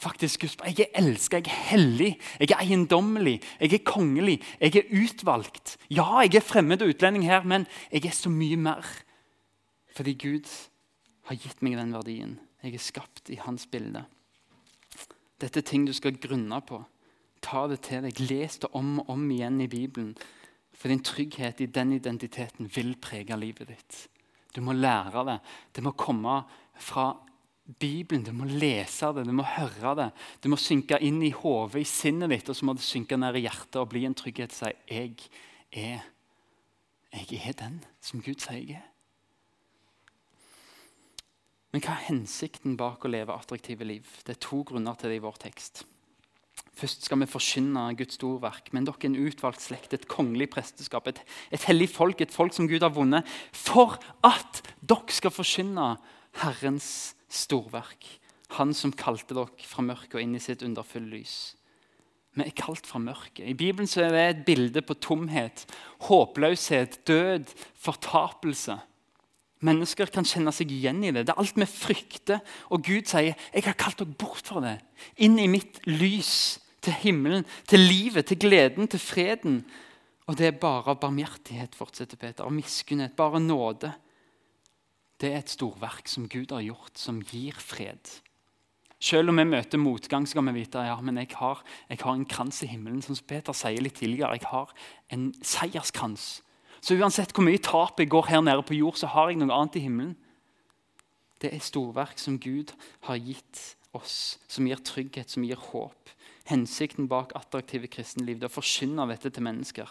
faktisk 0.00 0.44
Guds 0.44 0.56
Jeg 0.66 0.86
er 0.86 0.98
elska, 1.00 1.38
jeg 1.38 1.48
er 1.48 1.60
hellig, 1.70 2.10
jeg 2.40 2.50
er 2.50 2.62
eiendommelig, 2.64 3.38
jeg 3.60 3.72
er 3.72 3.84
kongelig, 3.84 4.40
jeg 4.60 4.76
er 4.76 4.90
utvalgt. 5.02 5.76
Ja, 5.90 6.20
jeg 6.24 6.36
er 6.36 6.44
fremmed 6.44 6.82
og 6.82 6.88
utlending 6.88 7.24
her, 7.28 7.44
men 7.44 7.66
jeg 7.92 8.06
er 8.06 8.16
så 8.16 8.32
mye 8.32 8.56
mer. 8.56 8.88
Fordi 9.94 10.14
Gud 10.14 10.48
har 11.28 11.36
gitt 11.36 11.62
meg 11.62 11.78
den 11.78 11.94
verdien. 11.94 12.38
Jeg 12.62 12.74
er 12.74 12.82
skapt 12.82 13.30
i 13.30 13.40
hans 13.40 13.66
bilde. 13.70 14.04
Dette 15.44 15.60
er 15.60 15.68
ting 15.68 15.84
du 15.84 15.92
skal 15.92 16.16
grunne 16.16 16.56
på. 16.64 16.80
Ta 17.44 17.66
det 17.68 17.82
til 17.84 18.06
deg. 18.06 18.22
Les 18.24 18.56
det 18.62 18.70
om 18.72 18.96
og 19.02 19.12
om 19.12 19.26
igjen 19.28 19.60
i 19.60 19.68
Bibelen. 19.68 20.14
For 20.74 20.88
din 20.88 21.04
trygghet 21.04 21.60
i 21.60 21.68
den 21.70 21.92
identiteten 21.98 22.70
vil 22.72 22.94
prege 23.00 23.36
livet 23.36 23.68
ditt. 23.68 23.98
Du 24.56 24.62
må 24.64 24.72
lære 24.72 25.24
det. 25.28 25.38
Det 25.76 25.84
må 25.84 25.92
komme 25.98 26.40
fra 26.80 27.10
Bibelen. 27.80 28.24
Du 28.24 28.32
må 28.32 28.48
lese 28.48 29.12
det, 29.16 29.26
du 29.26 29.34
må 29.36 29.44
høre 29.44 29.94
det. 30.00 30.08
Du 30.40 30.48
må 30.52 30.58
synke 30.60 30.98
inn 31.04 31.20
i 31.24 31.34
hodet, 31.34 31.82
i 31.82 31.88
sinnet 31.88 32.32
ditt, 32.32 32.48
og 32.48 32.56
så 32.56 32.68
må 32.68 32.76
det 32.76 32.86
synke 32.86 33.18
ned 33.20 33.36
i 33.36 33.44
hjertet 33.44 33.80
og 33.82 33.90
bli 33.92 34.06
en 34.08 34.16
trygghet. 34.16 34.54
Si, 34.54 34.72
jeg 34.88 35.14
er, 35.72 36.08
jeg 37.12 37.44
er 37.44 37.60
den 37.60 37.80
som 38.00 38.24
Gud 38.24 38.40
sier 38.40 38.60
jeg 38.60 38.80
er. 38.80 38.90
Men 41.74 41.82
hva 41.82 41.96
er 41.96 42.06
hensikten 42.06 42.76
bak 42.78 43.02
å 43.02 43.10
leve 43.10 43.34
attraktive 43.34 43.82
liv? 43.82 44.06
Det 44.22 44.36
er 44.36 44.44
to 44.44 44.60
grunner 44.62 44.94
til 44.94 45.10
det 45.10 45.16
i 45.18 45.24
vår 45.24 45.40
tekst. 45.42 45.80
Først 46.78 47.08
skal 47.08 47.18
vi 47.18 47.26
forkynne 47.26 47.82
Guds 47.98 48.14
storverk, 48.14 48.70
men 48.70 48.86
dere 48.86 49.00
er 49.00 49.08
en 49.08 49.16
utvalgt 49.26 49.64
slekt, 49.64 49.90
et 49.90 50.06
kongelig 50.10 50.52
presteskap, 50.54 51.10
et, 51.10 51.18
et 51.50 51.66
hellig 51.66 51.88
folk, 51.90 52.22
et 52.22 52.34
folk 52.34 52.54
som 52.54 52.70
Gud 52.70 52.86
har 52.86 52.94
vunnet, 52.94 53.26
for 53.50 53.98
at 54.22 54.62
dere 54.86 55.18
skal 55.18 55.34
forkynne 55.34 55.88
Herrens 56.44 56.88
storverk. 57.26 58.06
Han 58.54 58.70
som 58.70 58.94
kalte 58.94 59.34
dere 59.34 59.66
fra 59.66 59.82
mørket 59.82 60.14
og 60.14 60.22
inn 60.22 60.38
i 60.38 60.42
sitt 60.46 60.62
underfulle 60.62 61.10
lys. 61.10 61.36
Vi 62.38 62.46
er 62.46 62.54
kalt 62.54 62.86
fra 62.86 63.02
mørket. 63.02 63.48
I 63.50 63.58
Bibelen 63.58 63.90
er 63.98 64.14
det 64.14 64.24
et 64.28 64.46
bilde 64.46 64.82
på 64.86 64.94
tomhet, 65.02 65.66
håpløshet, 66.06 67.02
død, 67.06 67.50
fortapelse. 67.82 68.78
Mennesker 69.64 70.10
kan 70.12 70.26
kjenne 70.28 70.52
seg 70.52 70.72
igjen 70.74 71.00
i 71.04 71.12
det. 71.14 71.24
Det 71.24 71.32
er 71.32 71.40
alt 71.40 71.56
vi 71.56 71.68
frykter. 71.68 72.42
Og 72.70 72.82
Gud 72.84 73.08
sier, 73.08 73.34
'Jeg 73.54 73.64
har 73.64 73.78
kalt 73.78 73.98
dere 73.98 74.14
bort 74.18 74.44
fra 74.44 74.60
det.' 74.60 74.80
Inn 75.16 75.38
i 75.38 75.46
mitt 75.46 75.80
lys, 75.86 76.60
til 76.84 76.92
himmelen, 76.92 77.46
til 77.66 77.80
livet, 77.80 78.26
til 78.26 78.38
gleden, 78.38 78.88
til 78.88 79.00
freden. 79.00 79.64
Og 80.28 80.38
det 80.38 80.46
er 80.46 80.60
bare 80.60 80.96
barmhjertighet, 80.96 81.74
fortsetter 81.76 82.16
Peter, 82.20 82.44
av 82.44 82.52
miskunnhet, 82.52 83.16
bare 83.16 83.40
nåde. 83.40 83.92
Det 85.20 85.32
er 85.32 85.38
et 85.38 85.52
storverk 85.52 86.08
som 86.08 86.28
Gud 86.28 86.52
har 86.52 86.64
gjort, 86.64 86.96
som 86.98 87.22
gir 87.22 87.56
fred. 87.60 88.20
Selv 89.04 89.28
om 89.28 89.36
vi 89.36 89.44
møter 89.44 89.80
motgang, 89.80 90.24
skal 90.28 90.46
vi 90.48 90.60
vite 90.62 90.80
ja, 90.80 90.96
men 91.04 91.20
jeg 91.20 91.34
har, 91.36 91.60
jeg 91.90 92.00
har 92.00 92.14
en 92.14 92.24
krans 92.24 92.62
i 92.64 92.70
himmelen. 92.70 93.02
Som 93.04 93.16
Peter 93.28 93.52
sier 93.52 93.84
litt 93.84 93.98
tidligere, 94.00 94.38
jeg 94.38 94.48
har 94.48 94.72
en 95.12 95.28
seierskrans. 95.44 96.40
Så 96.84 96.98
uansett 97.00 97.32
hvor 97.32 97.46
mye 97.46 97.62
tap 97.64 98.00
jeg 98.00 98.10
går 98.12 98.28
her 98.28 98.42
nede 98.44 98.64
på 98.66 98.76
jord, 98.76 98.98
så 99.00 99.08
har 99.08 99.30
jeg 99.30 99.40
noe 99.40 99.54
annet 99.56 99.78
i 99.80 99.84
himmelen. 99.86 100.12
Det 101.40 101.48
er 101.52 101.64
storverk 101.64 102.20
som 102.20 102.36
Gud 102.40 102.74
har 103.08 103.16
gitt 103.16 103.62
oss, 103.96 104.36
som 104.50 104.68
gir 104.68 104.82
trygghet, 104.84 105.32
som 105.32 105.46
gir 105.46 105.60
håp. 105.70 106.12
Hensikten 106.50 107.08
bak 107.08 107.32
attraktive 107.38 107.88
kristenliv 107.88 108.36
det 108.36 108.50
er 108.50 108.52
å 108.52 108.58
forkynne 108.58 109.08
dette 109.08 109.32
til 109.32 109.46
mennesker. 109.46 109.88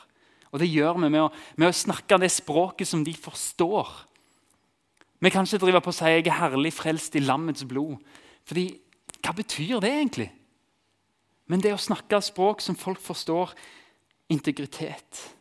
Og 0.54 0.62
Det 0.62 0.70
gjør 0.70 1.00
vi 1.00 1.10
med 1.10 1.24
å, 1.24 1.30
med 1.58 1.72
å 1.72 1.76
snakke 1.76 2.20
det 2.22 2.30
språket 2.30 2.86
som 2.86 3.02
de 3.06 3.14
forstår. 3.18 3.90
Vi 5.24 5.32
kan 5.34 5.48
ikke 5.48 5.64
drive 5.64 5.82
på 5.82 5.90
å 5.90 5.98
si 5.98 6.06
'jeg 6.06 6.28
er 6.28 6.38
herlig 6.38 6.74
frelst 6.74 7.16
i 7.16 7.26
lammets 7.26 7.64
blod'. 7.64 7.98
Fordi, 8.46 8.80
Hva 9.24 9.34
betyr 9.34 9.80
det 9.80 9.90
egentlig? 9.90 10.32
Men 11.48 11.62
det 11.62 11.74
å 11.74 11.78
snakke 11.78 12.22
språk 12.22 12.62
som 12.62 12.76
folk 12.76 13.00
forstår, 13.00 13.54
integritet, 14.30 15.34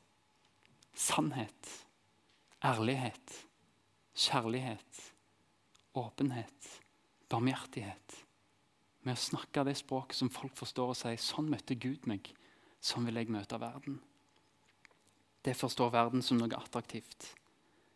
sannhet, 0.94 1.87
ærlighet, 2.64 3.46
kjærlighet, 4.14 5.02
åpenhet, 5.94 6.68
barmhjertighet 7.28 8.18
Med 9.02 9.16
å 9.16 9.18
snakke 9.18 9.64
det 9.66 9.75
språket 9.80 10.14
som 10.14 10.28
folk 10.30 10.54
forstår, 10.54 10.92
og 10.92 10.96
sier 10.96 11.16
'sånn 11.18 11.49
møtte 11.50 11.75
Gud 11.75 12.06
meg', 12.06 12.30
sånn 12.80 13.04
vil 13.04 13.16
jeg 13.16 13.30
møte 13.34 13.58
verden'. 13.58 13.99
Det 15.42 15.56
forstår 15.56 15.90
verden 15.90 16.22
som 16.22 16.38
noe 16.38 16.54
attraktivt. 16.54 17.34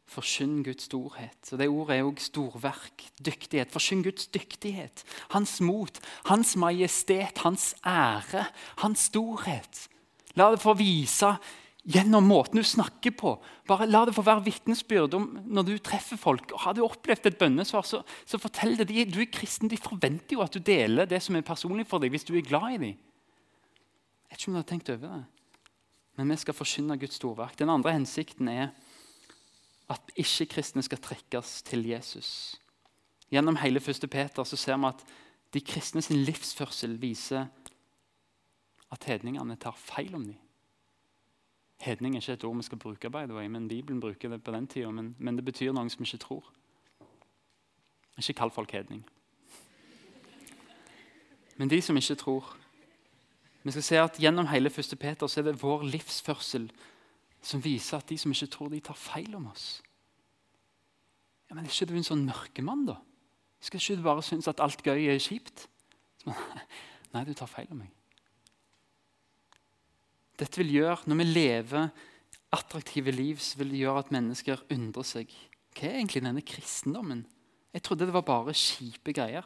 Forkynn 0.07 0.63
Guds 0.65 0.85
storhet. 0.85 1.53
Og 1.53 1.59
Det 1.59 1.69
ordet 1.69 1.97
er 1.97 2.07
òg 2.07 2.19
storverk. 2.23 3.05
Dyktighet. 3.23 3.71
Forkynn 3.71 4.03
Guds 4.03 4.27
dyktighet. 4.27 5.05
Hans 5.31 5.61
mot, 5.61 6.01
hans 6.25 6.57
majestet, 6.57 7.39
hans 7.39 7.75
ære, 7.85 8.47
hans 8.83 8.99
storhet. 9.11 9.89
La 10.35 10.51
det 10.51 10.63
få 10.63 10.77
vise 10.79 11.37
gjennom 11.87 12.27
måten 12.27 12.59
du 12.59 12.67
snakker 12.67 13.15
på. 13.15 13.37
Bare 13.69 13.87
La 13.87 14.03
det 14.07 14.15
få 14.17 14.25
være 14.27 14.45
vitnesbyrd 14.49 15.15
om 15.15 15.27
når 15.47 15.69
du 15.69 15.75
treffer 15.79 16.19
folk. 16.19 16.51
Har 16.65 16.75
du 16.75 16.83
opplevd 16.85 17.31
et 17.31 17.39
bønnesvar, 17.39 17.87
så, 17.87 18.03
så 18.27 18.41
fortell 18.43 18.75
det. 18.81 18.89
De, 18.91 19.05
du 19.07 19.21
er 19.23 19.31
kristen, 19.31 19.71
de 19.71 19.79
forventer 19.79 20.35
jo 20.35 20.43
at 20.43 20.55
du 20.55 20.59
deler 20.59 21.07
det 21.09 21.23
som 21.23 21.39
er 21.39 21.47
personlig 21.47 21.87
for 21.87 22.03
deg, 22.03 22.11
hvis 22.15 22.27
du 22.27 22.35
er 22.35 22.47
glad 22.47 22.75
i 22.75 22.81
dem. 22.83 22.97
Jeg 24.27 24.35
vet 24.35 24.41
ikke 24.41 24.51
om 24.51 24.59
du 24.59 24.63
har 24.63 24.71
tenkt 24.73 24.91
over 24.91 25.15
det. 25.15 25.25
Men 26.17 26.33
vi 26.33 26.39
skal 26.41 26.57
forkynne 26.57 26.99
Guds 26.99 27.21
storverk. 27.21 27.59
Den 27.61 27.71
andre 27.71 27.95
hensikten 27.95 28.49
er 28.51 28.73
at 29.93 30.17
ikke-kristne 30.19 30.83
skal 30.83 30.99
trekkes 30.99 31.61
til 31.69 31.87
Jesus. 31.87 32.57
Gjennom 33.31 33.59
hele 33.63 33.79
1. 33.79 34.09
Peter 34.11 34.47
så 34.47 34.59
ser 34.59 34.81
vi 34.81 34.91
at 34.91 35.07
de 35.55 35.63
kristne 35.63 36.03
sin 36.03 36.25
livsførsel 36.27 36.97
viser 36.99 37.47
at 38.91 39.07
hedningene 39.07 39.55
tar 39.61 39.77
feil 39.79 40.15
om 40.15 40.27
dem. 40.27 40.41
Hedning 41.79 42.15
er 42.17 42.21
ikke 42.21 42.33
et 42.33 42.45
ord 42.45 42.57
vi 42.57 42.63
skal 42.63 42.79
bruke, 42.79 43.11
by 43.11 43.27
the 43.27 43.35
way, 43.35 43.47
men 43.47 43.69
Bibelen 43.69 44.01
bruker 44.01 44.29
det 44.29 44.43
på 44.45 44.53
den 44.53 44.67
tida. 44.67 44.91
Men, 44.91 45.15
men, 45.19 45.37
det 45.37 45.45
betyr 45.45 45.73
noen 45.73 45.91
som 45.91 46.05
ikke 46.05 46.19
tror. 46.19 46.53
Ikke 48.19 48.33
kall 48.33 48.51
folk 48.51 48.73
hedning. 48.73 49.05
Men 51.57 51.71
de 51.71 51.81
som 51.83 51.97
ikke 51.97 52.15
tror. 52.15 52.57
Vi 53.63 53.71
skal 53.71 53.83
se 53.83 53.99
at 54.01 54.19
Gjennom 54.21 54.47
hele 54.47 54.71
1. 54.71 54.99
Peter 55.01 55.27
så 55.27 55.41
er 55.41 55.45
det 55.45 55.63
vår 55.63 55.83
livsførsel 55.83 56.71
som 57.43 57.65
viser 57.65 57.99
at 57.99 58.09
de 58.09 58.19
som 58.19 58.33
ikke 58.33 58.47
tror, 58.47 58.69
de 58.69 58.81
tar 58.81 58.99
feil 58.99 59.35
om 59.35 59.47
oss. 59.47 59.83
Ja, 61.51 61.55
Men 61.55 61.65
er 61.65 61.71
ikke 61.71 61.87
du 61.87 61.95
en 61.97 62.07
sånn 62.07 62.25
mørkemann, 62.27 62.87
da? 62.89 62.97
Skal 63.61 63.81
ikke 63.81 63.97
du 64.01 64.03
bare 64.03 64.23
synes 64.23 64.49
at 64.51 64.61
alt 64.61 64.83
gøy 64.83 65.07
er 65.07 65.21
kjipt? 65.23 65.69
Nei, 67.13 67.23
du 67.25 67.33
tar 67.35 67.51
feil 67.51 67.71
om 67.71 67.85
meg. 67.85 67.93
Dette 70.37 70.61
vil 70.61 70.75
gjøre, 70.81 70.99
Når 71.07 71.17
vi 71.17 71.25
lever 71.25 71.91
attraktive 72.53 73.11
liv, 73.11 73.39
så 73.39 73.59
vil 73.59 73.71
det 73.71 73.83
gjøre 73.83 74.05
at 74.05 74.13
mennesker 74.15 74.63
undrer 74.71 75.05
seg. 75.05 75.33
Hva 75.77 75.89
er 75.89 75.99
egentlig 76.01 76.23
denne 76.25 76.45
kristendommen? 76.45 77.27
Jeg 77.75 77.83
trodde 77.85 78.07
det 78.09 78.15
var 78.15 78.25
bare 78.25 78.55
kjipe 78.57 79.13
greier. 79.13 79.45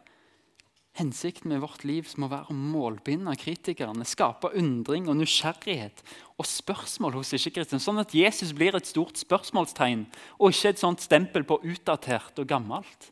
Hensikten 0.98 1.50
med 1.52 1.62
vårt 1.62 1.84
liv 1.86 2.08
må 2.18 2.26
være 2.30 2.50
å 2.50 2.56
målbinde 2.56 3.32
kritikerne, 3.38 4.04
skape 4.06 4.50
undring 4.58 5.06
og 5.08 5.20
nysgjerrighet 5.20 6.02
og 6.34 6.48
spørsmål 6.50 7.14
hos 7.20 7.30
ikke-kristne, 7.36 7.78
sånn 7.82 8.02
at 8.02 8.14
Jesus 8.14 8.50
blir 8.56 8.74
et 8.74 8.90
stort 8.90 9.18
spørsmålstegn 9.20 10.04
og 10.38 10.50
ikke 10.50 10.74
et 10.74 10.82
sånt 10.82 11.02
stempel 11.02 11.46
på 11.46 11.60
utdatert 11.62 12.42
og 12.42 12.50
gammelt. 12.50 13.10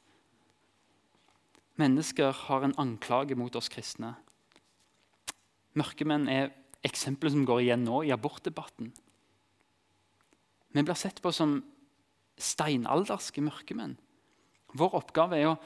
Mennesker 1.79 2.35
har 2.49 2.67
en 2.67 2.75
anklage 2.83 3.39
mot 3.39 3.55
oss 3.55 3.71
kristne. 3.71 4.17
Mørkemenn 5.79 6.27
er 6.27 6.51
eksempler 6.87 7.33
som 7.35 7.47
går 7.49 7.65
igjen 7.65 7.85
nå 7.87 8.03
i 8.07 8.13
abortdebatten. 8.15 8.93
Vi 10.69 10.85
blir 10.85 10.99
sett 10.99 11.23
på 11.25 11.33
som 11.35 11.59
steinalderske 12.39 13.43
mørkemenn. 13.43 13.97
Vår 14.79 14.95
oppgave 15.01 15.39
er 15.39 15.53
å 15.53 15.59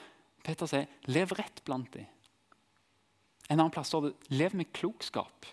Peter 0.42 0.66
sier, 0.66 0.88
'Lev 1.06 1.32
rett 1.38 1.62
blant 1.64 1.90
dem'. 1.94 2.08
En 3.48 3.60
annen 3.60 3.70
plass 3.70 3.88
står 3.88 4.08
det 4.08 4.14
'lev 4.30 4.54
med 4.54 4.72
klokskap'. 4.72 5.46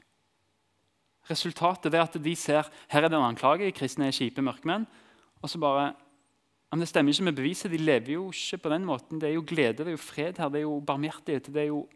Resultatet 1.29 1.93
er 1.93 2.01
at 2.01 2.17
de 2.23 2.35
ser 2.35 2.65
her 2.87 3.03
er 3.03 3.09
det 3.09 3.17
en 3.17 3.29
anklage, 3.29 3.71
kristne 3.71 4.07
er 4.07 4.11
kjipe 4.11 4.41
mørkemenn. 4.41 4.87
Og 5.41 5.49
så 5.49 5.59
bare 5.59 5.95
men 6.71 6.79
Det 6.79 6.87
stemmer 6.87 7.13
ikke 7.13 7.23
med 7.23 7.35
beviset. 7.35 7.71
De 7.71 7.77
lever 7.77 8.13
jo 8.13 8.27
ikke 8.29 8.57
på 8.57 8.69
den 8.69 8.85
måten. 8.85 9.19
Det 9.19 9.29
er 9.29 9.33
jo 9.33 9.45
glede, 9.47 9.77
det 9.77 9.87
er 9.87 9.97
jo 9.97 9.97
fred 9.97 10.37
her, 10.37 10.49
det 10.49 10.59
er 10.59 10.67
jo 10.67 10.79
barmhjertighet. 10.79 11.53
det 11.53 11.61
er 11.61 11.67
jo... 11.73 11.87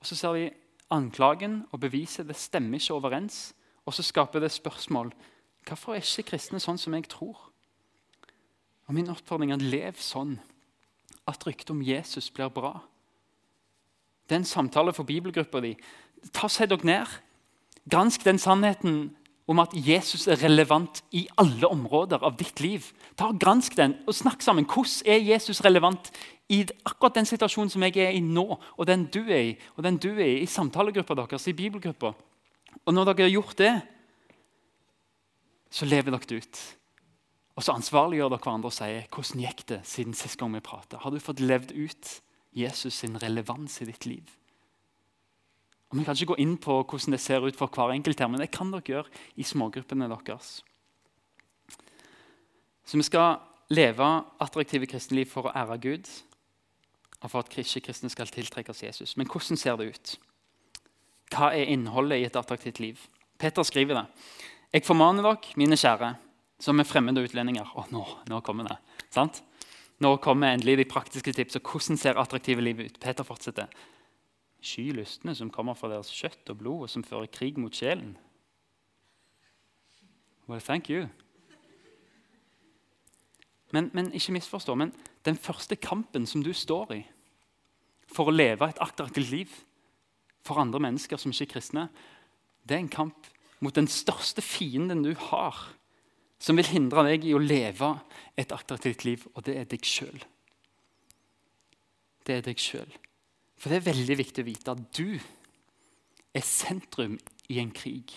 Og 0.00 0.06
Så 0.06 0.16
ser 0.16 0.32
de 0.32 0.50
anklagen 0.90 1.64
og 1.72 1.80
beviset. 1.80 2.28
Det 2.28 2.36
stemmer 2.36 2.78
ikke 2.78 2.94
overens. 2.94 3.54
Og 3.86 3.94
så 3.94 4.02
skaper 4.02 4.40
det 4.40 4.50
spørsmål. 4.52 5.12
Hvorfor 5.66 5.94
er 5.94 6.02
ikke 6.02 6.30
kristne 6.32 6.60
sånn 6.62 6.78
som 6.78 6.94
jeg 6.94 7.08
tror? 7.10 7.38
Og 8.86 8.94
Min 8.94 9.10
oppfordring 9.10 9.52
er 9.52 9.62
lev 9.62 9.98
sånn 9.98 10.36
at 11.26 11.46
ryktet 11.46 11.72
om 11.74 11.82
Jesus 11.82 12.30
blir 12.30 12.50
bra. 12.54 12.78
Det 14.26 14.34
er 14.34 14.42
en 14.42 14.48
samtale 14.48 14.94
for 14.94 15.06
bibelgruppa 15.06 15.60
di. 15.62 15.74
Ta 16.32 16.48
Sett 16.48 16.70
dere 16.70 16.86
ned. 16.86 17.06
Gransk 17.90 18.24
den 18.26 18.38
sannheten 18.38 19.16
om 19.46 19.60
at 19.62 19.74
Jesus 19.74 20.26
er 20.26 20.40
relevant 20.42 21.04
i 21.14 21.26
alle 21.38 21.68
områder 21.70 22.22
av 22.26 22.34
ditt 22.38 22.60
liv. 22.60 22.88
Ta 23.14 23.30
og 23.30 23.38
Gransk 23.42 23.76
den 23.78 23.94
og 24.06 24.14
snakk 24.14 24.42
sammen. 24.42 24.66
Hvordan 24.66 25.06
er 25.06 25.22
Jesus 25.22 25.62
relevant 25.64 26.10
i 26.48 26.60
akkurat 26.86 27.16
den 27.16 27.26
situasjonen 27.26 27.70
som 27.72 27.82
jeg 27.82 27.98
er 28.04 28.14
i 28.14 28.22
nå, 28.22 28.44
og 28.54 28.86
den 28.86 29.06
du 29.10 29.24
er 29.24 29.50
i, 29.50 29.52
og 29.74 29.82
den 29.86 29.98
du 29.98 30.12
er 30.14 30.28
i, 30.28 30.40
i 30.44 30.50
samtalegruppa 30.50 31.16
deres, 31.18 31.48
i 31.50 31.56
bibelgruppa? 31.58 32.12
Og 32.84 32.94
når 32.94 33.10
dere 33.10 33.26
har 33.26 33.34
gjort 33.34 33.58
det, 33.58 33.72
så 35.70 35.88
lever 35.88 36.14
dere 36.14 36.30
det 36.30 36.42
ut. 36.44 36.60
Og 37.56 37.64
så 37.64 37.74
ansvarliggjør 37.74 38.30
dere 38.30 38.44
hverandre 38.44 38.70
og 38.70 38.76
sier 38.76 39.08
hvordan 39.10 39.42
gikk 39.42 39.64
det 39.72 39.80
siden 39.88 40.14
sist 40.14 40.38
gang 40.38 40.54
vi 40.54 40.62
pratet. 40.62 41.00
Har 41.02 41.10
du 41.10 41.18
fått 41.22 41.42
levd 41.42 41.72
ut 41.74 42.12
Jesus 42.56 43.00
sin 43.02 43.16
relevans 43.20 43.80
i 43.82 43.88
ditt 43.88 44.06
liv? 44.06 44.30
Og 45.90 45.98
Vi 45.98 46.04
kan 46.04 46.14
ikke 46.14 46.34
gå 46.34 46.40
inn 46.42 46.56
på 46.58 46.78
hvordan 46.82 47.14
det 47.14 47.22
ser 47.22 47.42
ut 47.46 47.56
for 47.56 47.70
hver 47.72 47.94
enkelt, 47.94 48.20
her, 48.20 48.28
men 48.28 48.42
det 48.42 48.52
kan 48.54 48.70
dere 48.70 48.86
gjøre 48.86 49.10
i 49.36 49.42
smågruppene 49.46 50.08
deres. 50.10 50.60
Så 52.86 52.98
vi 52.98 53.02
skal 53.02 53.40
leve 53.70 54.06
attraktive 54.38 54.86
kristenliv 54.86 55.30
for 55.30 55.48
å 55.48 55.54
ære 55.56 55.78
Gud 55.82 56.10
for 57.24 57.40
at 57.40 57.58
ikke-kristne 57.58 58.10
skal 58.12 58.28
tiltrekkes 58.30 58.82
Jesus. 58.82 59.16
Men 59.16 59.26
hvordan 59.26 59.56
ser 59.56 59.76
det 59.80 59.88
ut? 59.94 60.16
Hva 61.32 61.50
er 61.56 61.72
innholdet 61.72 62.20
i 62.20 62.26
et 62.28 62.36
attraktivt 62.36 62.80
liv? 62.80 63.00
Peter 63.38 63.64
skriver 63.66 64.00
det. 64.00 64.06
Jeg 64.72 64.84
formaner 64.84 65.24
dere, 65.24 65.56
mine 65.56 65.76
kjære, 65.76 66.14
som 66.60 66.80
er 66.80 66.88
fremmede 66.88 67.24
utlendinger. 67.24 67.68
Å, 67.76 67.86
nå, 67.92 68.04
nå 68.30 68.40
kommer 68.44 68.68
det. 68.70 68.76
Sant? 69.14 69.42
Nå 70.04 70.16
kommer 70.20 70.52
endelig 70.52 70.76
de 70.82 70.88
praktiske 70.88 71.32
tips. 71.32 71.56
og 71.56 71.70
Hvordan 71.72 71.98
ser 72.00 72.20
attraktive 72.20 72.64
liv 72.64 72.80
ut? 72.84 73.00
Peter 73.00 73.24
fortsetter. 73.24 73.72
Sky 74.60 74.90
lystne 74.92 75.34
som 75.36 75.50
kommer 75.52 75.76
fra 75.78 75.90
deres 75.92 76.12
kjøtt 76.12 76.52
og 76.52 76.60
blod, 76.60 76.86
og 76.86 76.92
som 76.92 77.04
fører 77.04 77.30
krig 77.32 77.58
mot 77.60 77.74
sjelen. 77.74 78.16
Well, 80.46 80.60
thank 80.60 80.90
you. 80.90 81.08
Men, 83.72 83.90
men 83.92 84.12
ikke 84.14 84.36
misforstå. 84.36 84.74
Men 84.74 84.92
den 85.26 85.38
første 85.38 85.76
kampen 85.76 86.26
som 86.28 86.42
du 86.44 86.52
står 86.54 86.94
i 86.96 87.02
for 88.06 88.30
å 88.30 88.34
leve 88.34 88.68
et 88.70 88.82
attraktivt 88.82 89.32
liv 89.32 89.54
for 90.46 90.62
andre 90.62 90.80
mennesker 90.80 91.18
som 91.18 91.32
ikke 91.34 91.48
er 91.48 91.52
kristne, 91.56 91.88
det 92.62 92.76
er 92.76 92.84
en 92.84 92.92
kamp 92.92 93.26
mot 93.64 93.74
den 93.74 93.88
største 93.90 94.44
fienden 94.44 95.02
du 95.02 95.14
har 95.28 95.58
som 96.38 96.58
vil 96.58 96.68
hindre 96.68 97.04
deg 97.08 97.24
i 97.26 97.34
å 97.34 97.40
leve 97.42 97.94
et 98.36 98.52
attraktivt 98.52 99.06
liv, 99.06 99.24
og 99.34 99.46
det 99.46 99.56
er 99.56 99.68
deg 99.70 99.86
sjøl. 99.88 100.20
Det 102.26 102.38
er 102.38 102.44
deg 102.44 102.60
sjøl. 102.60 102.90
For 103.56 103.72
det 103.72 103.80
er 103.80 103.88
veldig 103.88 104.16
viktig 104.20 104.44
å 104.44 104.48
vite 104.50 104.74
at 104.74 104.82
du 104.98 105.16
er 106.36 106.44
sentrum 106.44 107.16
i 107.48 107.60
en 107.62 107.72
krig. 107.72 108.12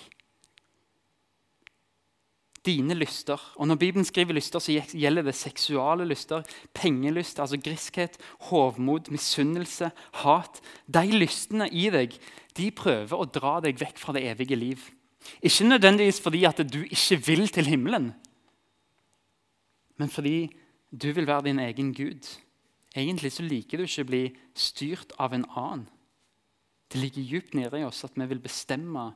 Dine 2.66 2.94
lyster. 2.94 3.39
Og 3.56 3.68
Når 3.68 3.75
Bibelen 3.75 4.06
skriver 4.06 4.34
lyster, 4.34 4.60
så 4.60 4.75
gjelder 4.94 5.24
det 5.24 5.36
seksuale 5.36 6.06
lyster, 6.06 6.44
pengelyst, 6.74 7.39
altså 7.39 7.58
griskhet, 7.58 8.18
hovmod, 8.50 9.12
misunnelse, 9.12 9.92
hat. 10.24 10.62
De 10.88 11.06
lystene 11.12 11.70
i 11.72 11.89
deg 11.89 12.18
de 12.58 12.72
prøver 12.75 13.16
å 13.16 13.28
dra 13.30 13.60
deg 13.63 13.80
vekk 13.80 14.00
fra 14.01 14.13
det 14.13 14.25
evige 14.28 14.58
liv. 14.60 14.89
Ikke 15.44 15.68
nødvendigvis 15.68 16.22
fordi 16.22 16.44
at 16.48 16.60
du 16.74 16.82
ikke 16.84 17.20
vil 17.28 17.48
til 17.48 17.68
himmelen, 17.68 18.13
men 20.00 20.10
fordi 20.10 20.50
du 20.92 21.12
vil 21.12 21.28
være 21.28 21.50
din 21.50 21.60
egen 21.60 21.94
gud. 21.94 22.28
Egentlig 22.96 23.32
så 23.36 23.44
liker 23.44 23.78
du 23.78 23.86
ikke 23.86 24.06
å 24.06 24.10
bli 24.10 24.22
styrt 24.56 25.12
av 25.20 25.36
en 25.36 25.46
annen. 25.60 25.88
Det 26.89 27.01
ligger 27.04 27.28
dypt 27.30 27.54
nede 27.54 27.82
i 27.82 27.86
oss 27.86 28.01
at 28.08 28.16
vi 28.18 28.25
vil 28.32 28.39
bestemme 28.42 29.12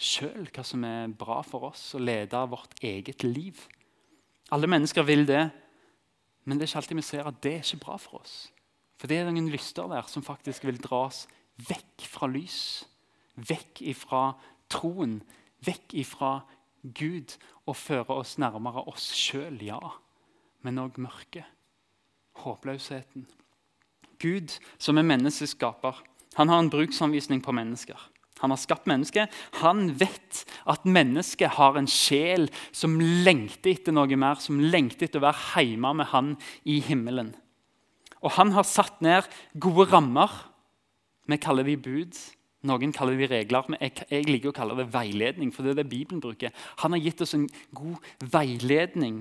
sjøl 0.00 0.48
hva 0.50 0.64
som 0.66 0.84
er 0.86 1.12
bra 1.14 1.40
for 1.46 1.70
oss, 1.70 1.92
og 1.94 2.04
lede 2.04 2.40
vårt 2.50 2.74
eget 2.82 3.24
liv. 3.24 3.60
Alle 4.52 4.68
mennesker 4.70 5.06
vil 5.06 5.26
det, 5.28 5.46
men 6.44 6.58
det 6.58 6.66
er 6.66 6.72
ikke 6.72 6.82
alltid 6.82 7.00
vi 7.00 7.06
ser 7.06 7.28
at 7.28 7.40
det 7.42 7.54
er 7.54 7.64
ikke 7.64 7.84
bra 7.86 7.96
for 8.00 8.20
oss. 8.20 8.34
For 9.00 9.10
det 9.10 9.20
er 9.20 9.30
noen 9.30 9.50
lyster 9.52 9.88
der 9.90 10.06
som 10.10 10.24
faktisk 10.24 10.66
vil 10.66 10.80
dra 10.82 11.06
oss 11.08 11.24
vekk 11.68 12.06
fra 12.10 12.28
lys, 12.30 12.84
vekk 13.34 13.82
ifra 13.94 14.24
troen, 14.72 15.20
vekk 15.64 15.94
ifra 16.02 16.34
Gud 16.84 17.36
og 17.64 17.78
føre 17.78 18.18
oss 18.20 18.36
nærmere 18.38 18.84
oss 18.90 19.08
sjøl, 19.16 19.56
ja, 19.64 19.80
men 20.64 20.80
òg 20.82 20.98
mørket, 21.00 21.46
håpløsheten. 22.44 23.26
Gud, 24.20 24.56
som 24.78 24.98
er 24.98 25.06
menneskeskaper, 25.06 26.02
han 26.34 26.50
har 26.50 26.60
en 26.60 26.70
bruksanvisning 26.72 27.42
på 27.44 27.54
mennesker. 27.54 27.98
Han 28.44 28.52
har 28.54 28.60
skapt 28.60 28.88
mennesket. 28.90 29.32
Han 29.62 29.88
vet 30.00 30.44
at 30.70 30.84
mennesket 30.84 31.56
har 31.56 31.78
en 31.80 31.88
sjel 31.90 32.50
som 32.76 32.98
lengter 33.00 33.72
etter 33.74 33.96
noe 33.96 34.20
mer, 34.20 34.40
som 34.42 34.60
lengter 34.60 35.08
etter 35.08 35.22
å 35.22 35.26
være 35.26 35.64
hjemme 35.64 35.94
med 36.00 36.10
han 36.12 36.34
i 36.68 36.78
himmelen. 36.84 37.32
Og 38.24 38.36
han 38.38 38.54
har 38.56 38.68
satt 38.68 39.02
ned 39.04 39.28
gode 39.60 39.88
rammer. 39.92 40.32
Vi 41.28 41.40
kaller 41.40 41.66
de 41.66 41.76
bud. 41.80 42.16
Noen 42.64 42.94
kaller 42.96 43.18
de 43.20 43.28
regler, 43.28 43.66
men 43.68 43.80
jeg, 43.82 44.06
jeg 44.08 44.24
liker 44.28 44.48
å 44.48 44.56
kalle 44.56 44.76
det 44.78 44.86
veiledning. 44.92 45.50
for 45.52 45.64
det 45.64 45.74
er 45.74 45.82
det 45.82 45.90
Bibelen 45.90 46.22
bruker. 46.24 46.52
Han 46.80 46.96
har 46.96 47.02
gitt 47.04 47.20
oss 47.20 47.34
en 47.36 47.48
god 47.76 48.30
veiledning 48.32 49.20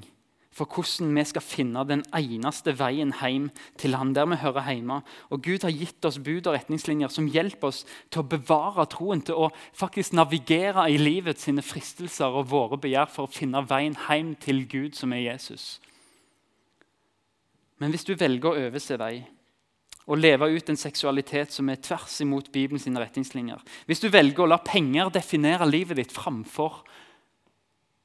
for 0.53 0.69
hvordan 0.69 1.13
vi 1.17 1.25
skal 1.25 1.43
finne 1.43 1.83
den 1.89 2.03
eneste 2.13 2.75
veien 2.77 3.13
hjem 3.19 3.49
til 3.81 3.97
Han 3.97 4.13
der 4.13 4.27
vi 4.29 4.39
hører 4.43 4.69
hjemme. 4.69 5.01
Og 5.33 5.41
Gud 5.43 5.65
har 5.65 5.73
gitt 5.73 6.05
oss 6.05 6.19
bud 6.21 6.45
og 6.45 6.53
retningslinjer 6.53 7.09
som 7.09 7.27
hjelper 7.27 7.71
oss 7.71 7.83
til 8.13 8.21
å 8.21 8.29
bevare 8.35 8.85
troen, 8.91 9.23
til 9.25 9.35
å 9.35 9.51
faktisk 9.73 10.13
navigere 10.13 10.85
i 10.93 10.99
livet 11.01 11.41
sine 11.41 11.65
fristelser 11.65 12.37
og 12.37 12.51
våre 12.53 12.77
begjær 12.77 13.09
for 13.09 13.25
å 13.25 13.33
finne 13.33 13.65
veien 13.65 13.97
hjem 14.07 14.35
til 14.37 14.65
Gud, 14.69 14.93
som 14.95 15.13
er 15.13 15.25
Jesus. 15.33 15.79
Men 17.81 17.91
hvis 17.91 18.05
du 18.05 18.13
velger 18.15 18.53
å 18.53 18.67
overse 18.67 18.99
vei, 19.01 19.25
og 20.03 20.19
leve 20.19 20.49
ut 20.51 20.69
en 20.69 20.79
seksualitet 20.79 21.53
som 21.55 21.69
er 21.71 21.79
tvers 21.79 22.17
imot 22.23 22.49
Bibelens 22.51 22.85
retningslinjer. 22.87 23.61
Hvis 23.87 24.03
du 24.03 24.09
velger 24.11 24.43
å 24.43 24.49
la 24.51 24.59
penger 24.59 25.11
definere 25.15 25.67
livet 25.69 25.99
ditt 26.01 26.11
framfor 26.11 26.81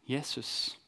Jesus, 0.09 0.78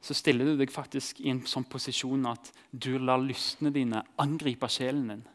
så 0.00 0.14
stiller 0.14 0.46
du 0.46 0.60
deg 0.60 0.70
faktisk 0.70 1.20
i 1.24 1.32
en 1.32 1.42
sånn 1.48 1.66
posisjon 1.70 2.28
at 2.30 2.52
du 2.70 2.94
lar 2.98 3.20
lystene 3.22 3.72
dine 3.74 4.04
angripe 4.22 4.70
sjelen 4.70 5.10
din 5.12 5.26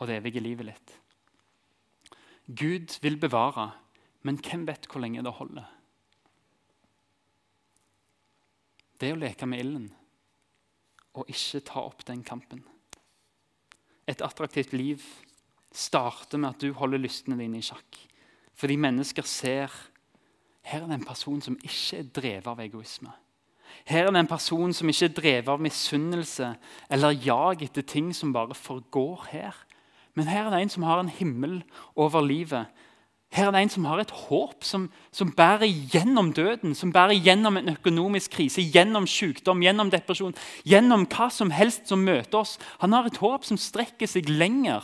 og 0.00 0.08
det 0.08 0.16
evige 0.16 0.40
livet 0.40 0.70
litt. 0.70 0.92
Gud 2.48 2.96
vil 3.04 3.18
bevare, 3.20 3.66
men 4.24 4.40
hvem 4.40 4.64
vet 4.66 4.88
hvor 4.88 5.02
lenge 5.04 5.22
det 5.22 5.34
holder? 5.36 5.66
Det 8.96 9.10
er 9.10 9.16
å 9.16 9.20
leke 9.20 9.48
med 9.48 9.60
ilden 9.62 9.90
og 11.20 11.28
ikke 11.28 11.60
ta 11.66 11.82
opp 11.84 12.04
den 12.08 12.22
kampen. 12.24 12.62
Et 14.08 14.22
attraktivt 14.24 14.72
liv 14.72 15.04
starter 15.70 16.40
med 16.40 16.54
at 16.54 16.64
du 16.64 16.72
holder 16.74 17.02
lystene 17.02 17.38
dine 17.38 17.60
i 17.60 17.64
sjakk. 17.64 17.98
Fordi 18.56 18.76
mennesker 18.80 19.26
ser 19.26 19.72
her 20.70 20.84
er 20.84 20.90
det 20.90 21.00
en 21.00 21.08
person 21.08 21.40
som 21.42 21.56
ikke 21.58 21.98
er 21.98 22.12
drevet 22.14 22.46
av 22.50 22.60
egoisme. 22.62 23.10
Her 23.86 24.06
er 24.06 24.12
det 24.14 24.20
en 24.22 24.30
person 24.30 24.74
som 24.74 24.90
ikke 24.90 25.08
er 25.08 25.16
drevet 25.16 25.48
av 25.50 25.62
misunnelse 25.62 26.52
eller 26.90 27.18
jag 27.24 27.64
etter 27.66 27.86
ting 27.86 28.12
som 28.14 28.34
bare 28.34 28.54
forgår 28.54 29.26
her. 29.32 29.56
Men 30.14 30.30
her 30.30 30.46
er 30.46 30.54
det 30.54 30.62
en 30.62 30.72
som 30.76 30.86
har 30.86 31.02
en 31.02 31.10
himmel 31.10 31.60
over 31.96 32.22
livet, 32.22 32.66
her 33.30 33.46
er 33.46 33.54
det 33.54 33.60
en 33.62 33.70
som 33.70 33.84
har 33.86 34.00
et 34.02 34.10
håp 34.10 34.64
som, 34.66 34.88
som 35.14 35.30
bærer 35.30 35.70
gjennom 35.92 36.32
døden, 36.34 36.74
som 36.74 36.90
bærer 36.92 37.14
gjennom 37.14 37.60
en 37.60 37.70
økonomisk 37.76 38.32
krise, 38.34 38.64
gjennom 38.74 39.06
sykdom, 39.06 39.62
gjennom 39.62 39.90
depresjon, 39.92 40.34
gjennom 40.66 41.04
hva 41.06 41.28
som 41.30 41.52
helst 41.54 41.86
som 41.86 42.02
møter 42.02 42.40
oss. 42.40 42.56
Han 42.82 42.96
har 42.96 43.06
et 43.06 43.20
håp 43.22 43.46
som 43.46 43.60
strekker 43.60 44.10
seg 44.10 44.26
lenger. 44.26 44.82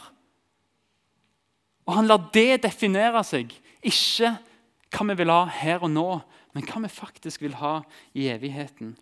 Og 1.90 1.98
han 1.98 2.06
lar 2.06 2.28
det 2.34 2.62
definere 2.62 3.24
seg, 3.26 3.50
ikke 3.82 4.36
hva 4.94 5.06
vi 5.10 5.16
vil 5.18 5.32
ha 5.32 5.44
her 5.50 5.82
og 5.82 5.90
nå, 5.92 6.08
men 6.54 6.66
hva 6.66 6.82
vi 6.84 6.92
faktisk 6.92 7.42
vil 7.42 7.58
ha 7.60 7.80
i 8.14 8.28
evigheten. 8.32 8.94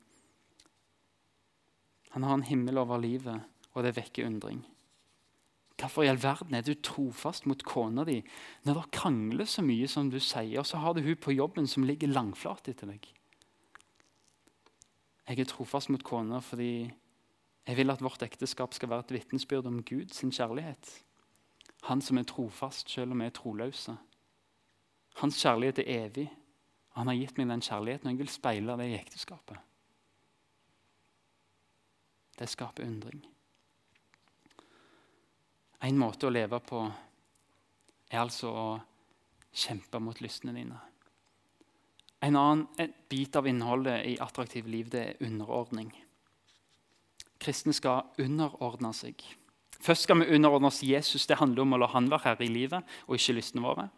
Han 2.15 2.23
har 2.23 2.39
en 2.39 2.47
himmel 2.47 2.79
over 2.79 3.01
livet, 3.03 3.43
og 3.75 3.85
det 3.85 3.97
vekker 3.97 4.27
undring. 4.27 4.63
Hvorfor 5.75 6.05
i 6.07 6.09
all 6.09 6.23
verden 6.23 6.55
er 6.55 6.63
du 6.63 6.73
trofast 6.79 7.49
mot 7.51 7.61
kona 7.67 8.05
di 8.07 8.21
når 8.63 8.77
dere 8.77 8.93
krangler 8.95 9.49
så 9.51 9.65
mye 9.67 9.89
som 9.91 10.11
du 10.11 10.21
sier, 10.23 10.61
og 10.63 10.69
så 10.69 10.79
har 10.79 10.95
du 10.95 11.03
hun 11.03 11.19
på 11.19 11.35
jobben 11.35 11.67
som 11.67 11.87
ligger 11.87 12.13
langflat 12.13 12.71
etter 12.71 12.93
deg? 12.93 13.09
Jeg 15.25 15.41
er 15.41 15.49
trofast 15.51 15.91
mot 15.91 16.05
kona 16.07 16.39
fordi 16.45 16.87
jeg 17.65 17.79
vil 17.79 17.91
at 17.91 18.03
vårt 18.05 18.23
ekteskap 18.23 18.75
skal 18.77 18.93
være 18.93 19.07
et 19.07 19.15
vitnesbyrd 19.17 19.67
om 19.67 19.83
Guds 19.83 20.21
kjærlighet. 20.21 20.91
Han 21.89 22.01
som 22.05 22.21
er 22.21 22.29
trofast 22.29 22.93
selv 22.93 23.13
om 23.13 23.25
vi 23.25 23.27
er 23.27 23.35
troløse. 23.35 23.97
Hans 25.21 25.39
kjærlighet 25.43 25.83
er 25.83 25.93
evig. 26.07 26.27
Han 26.99 27.11
har 27.11 27.19
gitt 27.19 27.39
meg 27.39 27.51
den 27.51 27.63
kjærligheten, 27.63 28.09
og 28.09 28.15
jeg 28.15 28.23
vil 28.23 28.33
speile 28.33 28.77
det 28.79 28.89
i 28.91 28.99
ekteskapet. 28.99 29.59
Det 32.39 32.49
skaper 32.51 32.87
undring. 32.87 33.23
En 35.85 35.99
måte 36.01 36.27
å 36.27 36.33
leve 36.33 36.59
på 36.65 36.81
er 38.11 38.21
altså 38.23 38.51
å 38.51 38.69
kjempe 39.55 40.01
mot 40.03 40.19
lystene 40.23 40.55
dine. 40.57 40.79
En 42.25 42.39
annen 42.41 42.93
bit 43.11 43.37
av 43.37 43.47
innholdet 43.47 44.07
i 44.09 44.15
attraktivt 44.23 44.71
liv 44.71 44.89
det 44.91 45.03
er 45.03 45.27
underordning. 45.27 45.91
Kristne 47.43 47.75
skal 47.77 48.09
underordne 48.23 48.95
seg. 48.97 49.21
Først 49.85 50.07
skal 50.07 50.23
vi 50.23 50.31
underordne 50.33 50.71
oss 50.71 50.81
Jesus. 50.83 51.27
Det 51.29 51.37
handler 51.37 51.67
om 51.67 51.77
å 51.77 51.83
la 51.83 51.91
han 51.93 52.09
være 52.09 52.31
herre 52.31 52.47
i 52.47 52.53
livet 52.53 52.97
og 53.05 53.19
ikke 53.19 53.37
lystene 53.37 53.67
våre. 53.67 53.91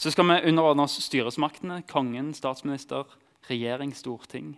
Så 0.00 0.08
skal 0.14 0.24
vi 0.24 0.48
underordne 0.48 0.86
oss 0.86 0.96
styresmaktene, 1.04 1.82
kongen, 1.84 2.32
statsminister, 2.32 3.04
regjering, 3.50 3.92
storting. 3.92 4.54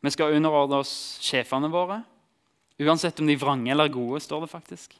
Vi 0.00 0.10
skal 0.14 0.36
underordne 0.36 0.78
oss 0.84 0.92
sjefene 1.18 1.66
våre, 1.72 2.04
uansett 2.78 3.18
om 3.18 3.26
de 3.26 3.34
vrange 3.40 3.72
eller 3.74 3.90
gode. 3.90 4.20
står 4.20 4.46
det 4.46 4.50
faktisk. 4.50 4.94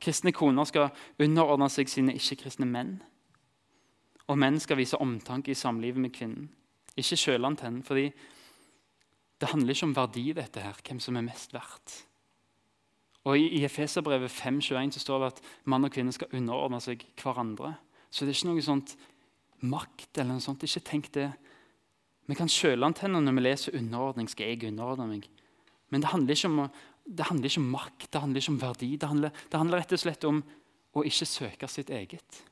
Kristne 0.00 0.34
koner 0.36 0.68
skal 0.68 0.92
underordne 1.18 1.70
seg 1.72 1.88
sine 1.88 2.12
ikke-kristne 2.12 2.68
menn. 2.68 2.98
Og 4.28 4.36
menn 4.36 4.60
skal 4.60 4.76
vise 4.76 5.00
omtanke 5.00 5.50
i 5.50 5.56
samlivet 5.56 6.00
med 6.00 6.12
kvinnen. 6.12 6.50
Ikke 6.92 7.16
sjølantenn, 7.16 7.82
fordi 7.82 8.10
det 9.40 9.48
handler 9.48 9.72
ikke 9.72 9.88
om 9.88 9.96
verdi, 9.96 10.32
dette 10.36 10.60
her, 10.60 10.76
hvem 10.84 11.00
som 11.00 11.16
er 11.16 11.24
mest 11.24 11.54
verdt. 11.56 12.02
Og 13.24 13.38
I, 13.38 13.48
i 13.48 13.64
Efeserbrevet 13.64 14.30
5,21 14.30 14.92
så 14.92 15.00
står 15.00 15.20
det 15.20 15.32
at 15.32 15.46
mann 15.64 15.88
og 15.88 15.92
kvinne 15.92 16.12
skal 16.12 16.36
underordne 16.36 16.80
seg 16.84 17.08
hverandre. 17.22 17.78
Så 18.10 18.26
det 18.26 18.34
er 18.34 18.38
ikke 18.38 18.50
noe 18.50 18.66
sånt 18.66 18.94
makt 19.70 20.18
eller 20.18 20.36
noe 20.36 20.44
sånt. 20.44 20.64
Ikke 20.66 20.82
tenk 20.86 21.10
det. 21.14 21.30
Vi 22.30 22.38
kan 22.38 22.50
sjølantenne 22.50 23.22
når 23.22 23.36
vi 23.36 23.44
leser 23.44 23.78
underordning. 23.78 24.28
Skal 24.30 24.52
jeg 24.52 24.70
underordne 24.70 25.08
meg? 25.10 25.28
Men 25.90 26.04
det 26.04 26.12
handler 26.12 26.38
ikke 26.38 26.50
om 26.50 26.64
det 27.10 27.26
handler 27.26 27.50
ikke 27.50 27.60
om 27.60 27.70
makt, 27.72 28.06
det 28.12 28.20
handler 28.22 28.42
ikke 28.42 28.52
om 28.52 28.60
verdi. 28.60 28.88
Det 28.96 29.08
handler, 29.08 29.30
det 29.50 29.58
handler 29.58 29.80
rett 29.80 29.94
og 29.96 30.02
slett 30.02 30.26
om 30.28 30.42
å 30.94 31.02
ikke 31.06 31.26
søke 31.26 31.68
sitt 31.70 31.90
eget. 31.90 32.42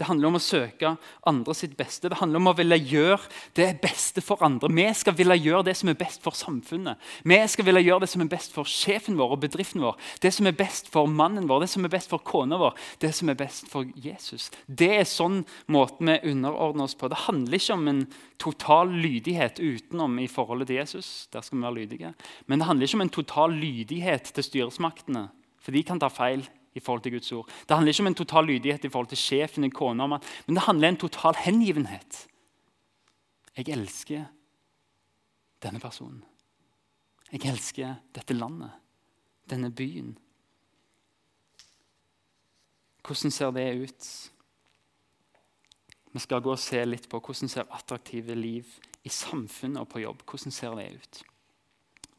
Det 0.00 0.06
handler 0.08 0.30
om 0.30 0.38
å 0.38 0.40
søke 0.40 0.94
andre 1.28 1.52
sitt 1.52 1.74
beste. 1.76 2.08
Det 2.08 2.16
handler 2.16 2.40
om 2.40 2.48
å 2.48 2.54
ville 2.56 2.78
gjøre 2.78 3.20
det 3.58 3.68
beste 3.82 4.22
for 4.24 4.40
andre. 4.46 4.70
Vi 4.72 4.86
skal 4.96 5.12
ville 5.18 5.36
gjøre 5.36 5.66
det 5.66 5.74
som 5.76 5.90
er 5.92 5.98
best 6.00 6.22
for 6.24 6.36
samfunnet. 6.38 6.96
Vi 7.28 7.36
skal 7.52 7.66
ville 7.66 7.82
gjøre 7.84 8.06
det 8.06 8.08
som 8.08 8.22
er 8.24 8.30
best 8.32 8.54
for 8.54 8.64
sjefen 8.64 9.18
vår 9.20 9.34
og 9.36 9.42
bedriften 9.42 9.84
vår. 9.84 9.98
Det 10.24 10.32
som 10.32 10.48
er 10.48 10.56
best 10.56 10.88
for 10.88 11.10
mannen 11.10 11.44
vår, 11.50 11.66
det 11.66 11.68
som 11.74 11.84
er 11.84 11.92
best 11.92 12.08
for 12.08 12.24
kona 12.24 12.56
vår, 12.62 12.78
det 13.04 13.10
som 13.18 13.28
er 13.28 13.36
best 13.42 13.68
for 13.68 13.90
Jesus. 13.92 14.48
Det 14.64 14.88
er 15.02 15.04
sånn 15.08 15.42
måten 15.68 16.08
vi 16.08 16.32
underordner 16.32 16.88
oss 16.88 16.96
på. 16.96 17.10
Det 17.12 17.26
handler 17.26 17.60
ikke 17.60 17.76
om 17.76 17.90
en 17.92 18.00
total 18.40 18.94
lydighet 19.04 19.60
utenom 19.60 20.16
i 20.24 20.30
forholdet 20.32 20.70
til 20.70 20.80
Jesus. 20.80 21.10
Der 21.34 21.44
skal 21.44 21.58
vi 21.58 21.66
være 21.66 21.76
lydige. 21.82 22.14
Men 22.48 22.62
det 22.62 22.70
handler 22.70 22.88
ikke 22.88 23.02
om 23.02 23.04
en 23.04 23.12
total 23.18 23.58
lydighet 23.66 24.32
til 24.32 24.48
styresmaktene, 24.48 25.26
for 25.60 25.76
de 25.76 25.84
kan 25.84 26.00
ta 26.00 26.08
feil 26.08 26.46
i 26.74 26.80
forhold 26.80 27.02
til 27.02 27.12
Guds 27.12 27.32
ord. 27.32 27.48
Det 27.68 27.76
handler 27.76 27.92
ikke 27.92 28.02
om 28.02 28.06
en 28.06 28.14
total 28.14 28.44
lydighet 28.46 28.84
i 28.84 28.88
forhold 28.88 29.10
til 29.10 29.18
sjefen, 29.18 29.64
en 29.64 29.74
kona, 29.74 30.06
men 30.06 30.20
det 30.54 30.66
handler 30.66 30.88
om 30.88 30.94
en 30.94 31.00
total 31.00 31.34
hengivenhet. 31.34 32.26
Jeg 33.56 33.68
elsker 33.68 34.24
denne 35.62 35.80
personen. 35.80 36.24
Jeg 37.32 37.46
elsker 37.50 37.94
dette 38.14 38.34
landet, 38.34 38.70
denne 39.50 39.70
byen. 39.70 40.18
Hvordan 43.06 43.30
ser 43.30 43.50
det 43.50 43.66
ut? 43.82 44.06
Vi 46.12 46.18
skal 46.18 46.42
gå 46.42 46.52
og 46.52 46.58
se 46.58 46.82
litt 46.84 47.08
på 47.10 47.20
hvordan 47.22 47.50
ser 47.50 47.70
attraktive 47.70 48.34
liv 48.34 48.66
i 49.06 49.08
samfunnet 49.08 49.82
og 49.82 49.88
på 49.92 50.02
jobb 50.02 50.24
hvordan 50.26 50.54
ser 50.54 50.74
det 50.78 50.88
ut. 50.98 51.22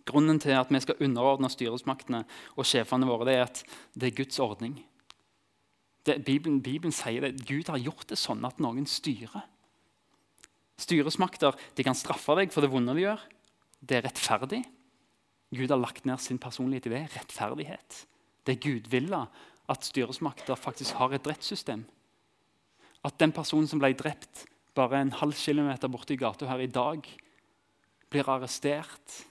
Grunnen 0.07 0.39
til 0.41 0.55
at 0.57 0.71
vi 0.73 0.81
skal 0.81 1.01
underordne 1.03 1.49
styresmaktene 1.51 2.23
og 2.55 2.67
sjefene 2.67 3.09
våre, 3.09 3.27
det 3.27 3.35
er 3.35 3.43
at 3.45 3.61
det 3.93 4.09
er 4.09 4.17
Guds 4.17 4.39
ordning. 4.41 4.79
Det, 6.05 6.17
Bibelen, 6.25 6.61
Bibelen, 6.65 6.93
sier 6.95 7.21
det. 7.21 7.45
Gud 7.45 7.69
har 7.69 7.81
gjort 7.81 8.07
det 8.09 8.17
sånn 8.17 8.41
at 8.47 8.61
noen 8.63 8.87
styrer. 8.89 9.45
Styresmakter 10.81 11.57
de 11.77 11.85
kan 11.85 11.97
straffe 11.97 12.33
deg 12.39 12.53
for 12.53 12.65
det 12.65 12.71
vonde 12.73 12.95
de 12.97 13.05
gjør. 13.05 13.21
Det 13.81 13.99
er 13.99 14.07
rettferdig. 14.07 14.63
Gud 15.53 15.69
har 15.69 15.81
lagt 15.81 16.07
ned 16.09 16.21
sin 16.23 16.39
personlighet 16.41 16.87
i 16.89 16.95
det. 16.95 17.03
Rettferdighet. 17.13 18.05
Det 18.41 18.55
er 18.55 18.63
gudvilla 18.63 19.25
at 19.69 19.85
styresmakter 19.85 20.57
faktisk 20.57 20.97
har 20.97 21.13
et 21.13 21.27
rettssystem. 21.27 21.83
At 23.05 23.17
den 23.21 23.33
personen 23.35 23.69
som 23.69 23.81
ble 23.81 23.93
drept 23.97 24.47
bare 24.77 25.01
en 25.01 25.13
halv 25.13 25.35
kilometer 25.37 25.91
borte 25.91 26.15
i 26.15 26.19
gata 26.19 26.47
her 26.49 26.63
i 26.63 26.71
dag, 26.71 27.05
blir 28.11 28.29
arrestert 28.29 29.21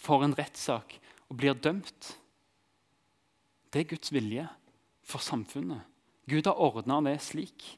får 0.00 0.24
en 0.24 0.36
rettssak 0.38 0.96
og 1.28 1.38
blir 1.38 1.54
dømt. 1.54 2.14
Det 3.70 3.84
er 3.84 3.90
Guds 3.92 4.12
vilje 4.12 4.46
for 5.06 5.22
samfunnet. 5.22 5.84
Gud 6.30 6.46
har 6.46 6.58
ordna 6.58 7.00
det 7.06 7.18
slik. 7.22 7.74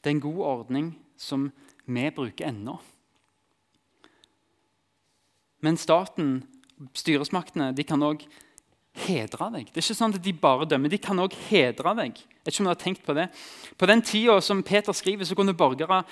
Det 0.00 0.10
er 0.10 0.16
en 0.16 0.24
god 0.24 0.40
ordning 0.46 0.92
som 1.20 1.50
vi 1.86 2.06
bruker 2.14 2.48
ennå. 2.48 2.78
Men 5.60 5.76
staten, 5.76 6.40
styresmaktene, 6.96 7.74
de 7.76 7.84
kan 7.84 8.02
òg 8.02 8.24
hedre 9.04 9.50
deg. 9.54 9.68
Det 9.68 9.78
er 9.78 9.84
ikke 9.84 9.98
sånn 9.98 10.16
at 10.16 10.24
De 10.24 10.32
bare 10.32 10.66
dømmer, 10.68 10.90
de 10.90 10.98
kan 10.98 11.20
òg 11.20 11.34
hedre 11.50 11.92
deg. 11.98 12.16
Jeg 12.16 12.44
vet 12.46 12.54
ikke 12.54 12.62
om 12.62 12.68
du 12.70 12.72
har 12.72 12.80
tenkt 12.80 13.04
På 13.04 13.16
det. 13.16 13.28
På 13.76 13.86
den 13.86 14.02
tida 14.02 14.40
som 14.40 14.62
Peter 14.62 14.96
skriver, 14.96 15.28
så 15.28 15.36
kunne 15.36 15.54
borgere, 15.54 16.02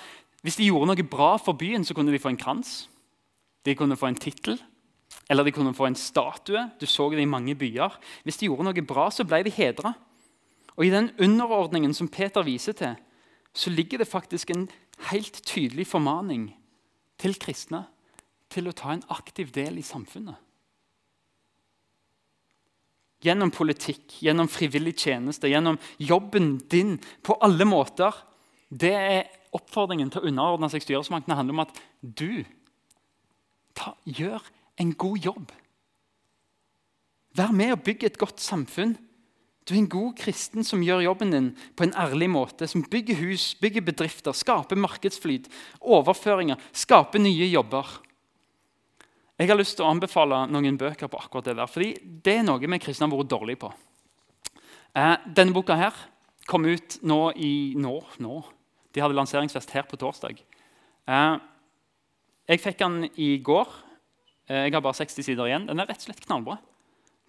hvis 0.45 0.59
de 0.59 0.69
gjorde 0.69 0.93
noe 0.93 1.09
bra 1.09 1.35
for 1.41 1.57
byen, 1.57 1.83
så 1.83 1.93
kunne 1.97 2.13
de 2.13 2.21
få 2.21 2.31
en 2.31 2.39
krans. 2.39 2.87
De 3.65 3.75
kunne 3.75 3.97
få 3.97 4.07
en 4.07 4.19
tittel. 4.19 4.59
Eller 5.29 5.45
de 5.45 5.53
kunne 5.53 5.75
få 5.77 5.85
en 5.85 5.95
statue. 5.95 6.65
Du 6.81 6.85
så 6.89 7.09
det 7.13 7.21
i 7.21 7.29
mange 7.29 7.55
byer. 7.55 7.99
Hvis 8.25 8.41
de 8.41 8.49
gjorde 8.49 8.65
noe 8.65 8.85
bra, 8.85 9.09
så 9.13 9.25
ble 9.27 9.43
de 9.45 9.53
hedra. 9.53 9.93
Og 10.75 10.85
I 10.87 10.93
den 10.93 11.11
underordningen 11.19 11.93
som 11.93 12.09
Peter 12.09 12.41
viser 12.45 12.73
til, 12.73 12.95
så 13.53 13.69
ligger 13.69 14.01
det 14.01 14.07
faktisk 14.07 14.49
en 14.49 14.67
helt 15.11 15.41
tydelig 15.45 15.87
formaning 15.87 16.49
til 17.19 17.35
kristne 17.39 17.85
til 18.49 18.69
å 18.69 18.73
ta 18.73 18.93
en 18.93 19.05
aktiv 19.13 19.51
del 19.53 19.77
i 19.77 19.85
samfunnet. 19.85 20.37
Gjennom 23.19 23.51
politikk, 23.51 24.21
gjennom 24.23 24.47
frivillig 24.47 24.95
tjeneste, 25.03 25.49
gjennom 25.51 25.77
jobben 25.99 26.53
din. 26.71 26.95
På 27.21 27.35
alle 27.43 27.67
måter. 27.67 28.15
Det 28.69 28.93
er 28.95 29.27
oppfordringen 29.53 30.09
til 30.13 30.23
å 30.23 30.29
underordne 30.29 30.69
seg 30.71 30.85
styresmaktene 30.85 31.35
handler 31.35 31.57
om 31.57 31.63
at 31.65 31.81
du 31.99 32.45
ta, 33.75 33.91
gjør 34.05 34.39
en 34.79 34.93
god 34.97 35.17
jobb. 35.17 35.51
Vær 37.37 37.53
med 37.55 37.75
og 37.75 37.83
bygge 37.85 38.09
et 38.09 38.19
godt 38.19 38.41
samfunn. 38.41 38.95
Du 39.67 39.75
er 39.75 39.83
en 39.83 39.91
god 39.91 40.15
kristen 40.17 40.65
som 40.65 40.81
gjør 40.81 41.03
jobben 41.05 41.33
din 41.33 41.49
på 41.77 41.85
en 41.85 41.93
ærlig 41.99 42.29
måte. 42.33 42.67
Som 42.67 42.87
bygger 42.89 43.19
hus, 43.21 43.51
bygger 43.61 43.85
bedrifter, 43.85 44.33
skaper 44.33 44.79
markedsflyt, 44.79 45.49
overføringer, 45.79 46.57
skaper 46.73 47.21
nye 47.21 47.49
jobber. 47.51 47.99
Jeg 49.39 49.47
har 49.47 49.59
lyst 49.59 49.77
til 49.77 49.85
å 49.85 49.91
anbefale 49.93 50.41
noen 50.51 50.79
bøker 50.79 51.07
på 51.07 51.19
akkurat 51.19 51.45
det 51.51 51.55
der. 51.55 51.67
fordi 51.67 51.93
det 52.23 52.39
er 52.39 52.43
noe 52.43 52.59
vi 52.59 52.79
kristne 52.79 53.07
har 53.07 53.15
vært 53.15 53.29
dårlige 53.31 53.61
på. 53.61 53.69
Eh, 54.95 55.15
denne 55.35 55.53
boka 55.53 55.75
her 55.75 55.93
kom 56.47 56.65
ut 56.65 56.97
nå 57.03 57.31
i 57.37 57.73
nå, 57.77 57.93
nå. 58.19 58.43
De 58.91 59.01
hadde 59.01 59.15
lanseringsfest 59.15 59.69
her 59.71 59.85
på 59.87 59.99
torsdag. 60.01 60.41
Eh, 61.07 61.37
jeg 62.49 62.59
fikk 62.59 62.79
den 62.81 63.05
i 63.15 63.37
går. 63.37 63.69
Eh, 64.49 64.65
jeg 64.65 64.73
har 64.73 64.83
bare 64.83 64.97
60 64.97 65.25
sider 65.25 65.47
igjen. 65.47 65.69
Den 65.69 65.79
er 65.79 65.89
rett 65.89 66.01
og 66.01 66.09
slett 66.09 66.25
knallbra. 66.25 66.57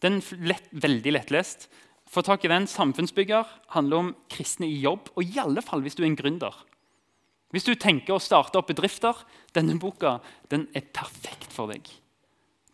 Den 0.00 0.18
er 0.18 0.50
lett, 0.54 0.72
veldig 0.72 1.12
lettlest. 1.18 1.68
Få 2.10 2.24
tak 2.26 2.44
i 2.44 2.48
den. 2.48 2.66
'Samfunnsbygger' 2.66 3.46
handler 3.76 3.96
om 3.96 4.16
kristne 4.28 4.66
i 4.66 4.80
jobb, 4.80 5.12
og 5.14 5.22
i 5.22 5.38
alle 5.38 5.62
fall 5.62 5.82
hvis 5.82 5.94
du 5.94 6.02
er 6.02 6.10
en 6.10 6.16
gründer. 6.16 6.54
Hvis 7.52 7.66
du 7.66 7.74
tenker 7.74 8.14
å 8.14 8.22
starte 8.22 8.58
opp 8.58 8.70
bedrifter, 8.70 9.14
denne 9.52 9.78
boka 9.78 10.20
den 10.48 10.68
er 10.74 10.86
perfekt 10.94 11.52
for 11.52 11.66
deg. 11.66 11.82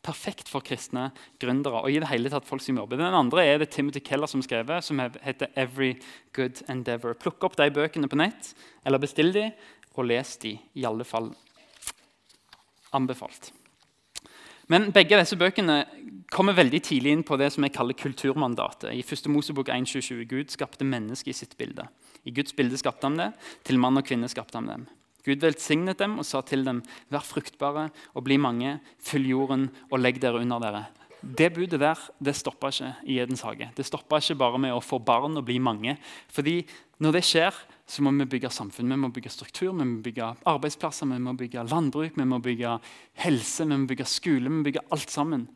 Perfekt 0.05 0.49
for 0.49 0.61
kristne 0.61 1.11
gründere 1.41 1.83
og 1.83 1.91
i 1.91 1.99
det 1.99 2.09
hele 2.09 2.31
tatt 2.31 2.47
folk 2.47 2.63
som 2.63 2.77
jobber. 2.77 3.01
Den 3.01 3.17
andre 3.17 3.45
er 3.45 3.59
det 3.59 3.71
Timothy 3.71 4.01
Keller 4.01 4.29
som 4.29 4.43
skrevet, 4.45 4.85
som 4.85 4.99
heter 5.01 5.49
'Every 5.57 6.01
Good 6.33 6.63
Endeavor'. 6.69 7.19
Plukk 7.19 7.43
opp 7.43 7.57
de 7.57 7.71
bøkene 7.71 8.09
på 8.09 8.17
nett, 8.17 8.55
eller 8.85 8.99
bestill 8.99 9.33
de, 9.33 9.53
og 9.97 10.05
les 10.05 10.37
de. 10.37 10.59
I 10.77 10.85
alle 10.85 11.05
fall 11.05 11.35
anbefalt. 12.93 13.56
Men 14.73 14.91
begge 14.95 15.19
disse 15.21 15.39
bøkene 15.39 15.85
kommer 16.35 16.57
veldig 16.59 16.81
tidlig 16.83 17.13
inn 17.15 17.25
på 17.27 17.39
det 17.39 17.53
som 17.55 17.65
jeg 17.67 17.75
kaller 17.77 17.97
kulturmandatet. 17.99 18.91
I 18.91 19.05
1. 19.05 19.29
Mosebok 19.31 19.71
1.27 19.71 20.25
Gud 20.27 20.51
skapte 20.51 20.87
mennesket 20.87 21.31
i 21.31 21.39
sitt 21.39 21.55
bilde. 21.59 21.87
I 22.27 22.35
Guds 22.35 22.55
bilde 22.57 22.79
skapte 22.81 23.07
han 23.07 23.19
det. 23.21 23.31
Til 23.67 23.79
mann 23.79 23.99
og 23.99 24.07
kvinne 24.07 24.31
skapte 24.31 24.59
han 24.59 24.71
dem. 24.73 24.87
Gud 25.27 25.43
velsignet 25.43 25.99
dem 25.99 26.19
og 26.21 26.27
sa 26.27 26.43
til 26.47 26.63
dem, 26.67 26.83
vær 27.11 27.25
fruktbare 27.27 27.89
og 28.15 28.27
bli 28.27 28.39
mange, 28.39 28.77
fyll 29.03 29.27
jorden 29.27 29.69
og 29.91 29.99
legg 30.03 30.21
dere 30.23 30.43
under 30.43 30.63
dere. 30.63 30.85
Det 31.23 31.49
budet 31.55 31.81
der 31.81 31.99
det 32.23 32.37
stoppa 32.39 32.71
ikke 32.71 32.93
i 33.11 33.19
Edens 33.23 33.43
hage. 33.43 33.71
Det 33.75 33.87
stoppa 33.87 34.21
ikke 34.23 34.39
bare 34.39 34.61
med 34.63 34.75
å 34.75 34.83
få 34.85 35.01
barn 35.03 35.39
og 35.39 35.47
bli 35.49 35.59
mange. 35.59 35.97
Fordi 36.31 36.61
når 37.03 37.19
det 37.19 37.25
skjer, 37.27 37.59
så 37.87 38.03
må 38.03 38.11
vi 38.19 38.27
bygge 38.27 38.51
samfunn, 38.51 38.91
vi 38.91 38.99
må 38.99 39.13
bygge 39.15 39.31
struktur, 39.31 39.71
vi 39.71 39.85
må 39.87 40.01
bygge 40.03 40.33
arbeidsplasser, 40.51 41.07
vi 41.07 41.21
må 41.23 41.37
bygge 41.39 41.63
landbruk, 41.71 42.17
vi 42.19 42.27
må 42.27 42.41
bygge 42.43 42.73
helse, 43.23 43.63
vi 43.63 43.77
må 43.77 43.87
bygge 43.87 44.09
skole. 44.11 44.49
Vi 44.49 44.55
må 44.57 44.67
bygge 44.67 44.83
alt 44.91 45.13
sammen. 45.13 45.47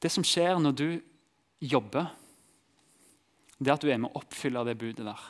Det 0.00 0.12
som 0.12 0.24
skjer 0.24 0.60
når 0.60 0.76
du 0.76 0.88
jobber, 1.60 2.12
det 3.60 3.68
er 3.68 3.76
at 3.76 3.84
du 3.84 3.88
er 3.92 4.00
med 4.00 4.12
å 4.12 4.20
oppfylle 4.20 4.64
det 4.68 4.76
budet 4.80 5.08
der. 5.08 5.24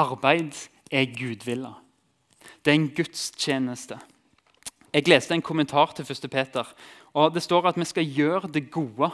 Arbeid 0.00 0.56
er 0.92 1.08
gudvilla. 1.12 1.74
Det 2.64 2.72
er 2.72 2.78
en 2.78 2.88
gudstjeneste. 2.96 3.98
Jeg 4.92 5.08
leste 5.08 5.36
en 5.36 5.44
kommentar 5.44 5.92
til 5.96 6.04
1. 6.04 6.28
Peter, 6.32 6.68
og 7.16 7.32
det 7.32 7.42
står 7.44 7.70
at 7.70 7.80
vi 7.80 7.88
skal 7.88 8.08
gjøre 8.08 8.52
det 8.52 8.70
gode. 8.72 9.08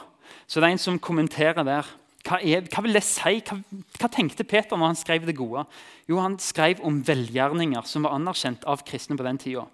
Så 0.46 0.58
det 0.58 0.68
er 0.68 0.74
en 0.74 0.82
som 0.82 0.98
kommenterer 0.98 1.66
der. 1.66 1.86
Hva, 2.28 2.42
er, 2.44 2.66
hva 2.68 2.82
vil 2.84 2.96
det 2.96 3.04
si? 3.06 3.38
Hva, 3.48 3.56
hva, 3.96 4.10
tenkte 4.12 4.44
Peter 4.44 4.76
når 4.76 4.92
han 4.92 4.98
skrev 5.00 5.24
det 5.24 5.36
gode? 5.38 5.64
Jo, 6.10 6.18
Han 6.20 6.36
skrev 6.42 6.82
om 6.84 7.00
velgjerninger 7.06 7.88
som 7.88 8.04
var 8.04 8.18
anerkjent 8.18 8.66
av 8.68 8.84
kristne 8.84 9.16
på 9.16 9.24
den 9.24 9.40
tida. 9.40 9.64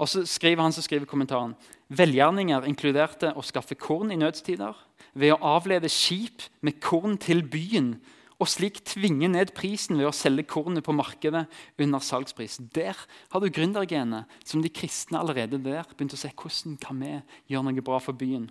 Og 0.00 0.08
så 0.08 0.24
skriver 0.26 0.64
han 0.64 0.72
så 0.74 0.82
skriver 0.82 1.06
kommentaren 1.06 1.52
velgjerninger 1.92 2.64
inkluderte 2.66 3.34
å 3.36 3.44
skaffe 3.44 3.76
korn 3.76 4.10
i 4.14 4.18
nødstider, 4.18 4.72
ved 5.12 5.34
å 5.34 5.42
avlede 5.58 5.90
skip 5.92 6.46
med 6.64 6.80
korn 6.80 7.18
til 7.20 7.44
byen, 7.44 7.98
og 8.40 8.48
slik 8.50 8.80
tvinge 8.88 9.28
ned 9.30 9.52
prisen 9.54 10.00
ved 10.00 10.08
å 10.08 10.16
selge 10.16 10.48
kornet 10.50 10.82
på 10.82 10.94
markedet 10.96 11.44
under 11.78 12.02
salgspris. 12.02 12.56
Der 12.74 12.96
har 12.96 13.42
du 13.42 13.52
gründergenet, 13.52 14.26
som 14.48 14.64
de 14.64 14.72
kristne 14.72 15.20
allerede 15.20 15.60
der 15.62 15.86
begynte 15.92 16.18
å 16.18 16.22
se 16.24 16.32
hvordan 16.32 16.80
kan 16.82 16.98
vi 16.98 17.12
gjøre 17.52 17.68
noe 17.68 17.84
bra 17.84 18.00
for 18.02 18.18
byen. 18.18 18.48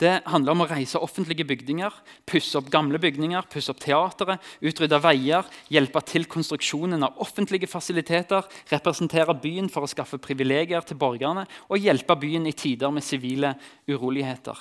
Det 0.00 0.12
handler 0.28 0.52
om 0.52 0.64
å 0.64 0.68
reise 0.68 1.00
offentlige 1.00 1.46
bygninger, 1.48 1.94
pusse 2.28 2.58
opp 2.58 2.68
gamle 2.72 3.00
bygninger, 3.00 3.48
pusse 3.52 3.72
opp 3.72 3.80
teateret, 3.82 4.42
utrydde 4.60 5.00
veier, 5.04 5.48
hjelpe 5.72 6.02
til 6.08 6.28
konstruksjonen 6.30 7.06
av 7.06 7.20
offentlige 7.24 7.68
fasiliteter, 7.70 8.44
representere 8.72 9.36
byen 9.40 9.70
for 9.72 9.86
å 9.86 9.90
skaffe 9.90 10.20
privilegier 10.22 10.84
til 10.86 11.00
borgerne 11.00 11.46
og 11.70 11.80
hjelpe 11.80 12.18
byen 12.20 12.48
i 12.50 12.54
tider 12.56 12.92
med 12.92 13.04
sivile 13.06 13.54
uroligheter. 13.88 14.58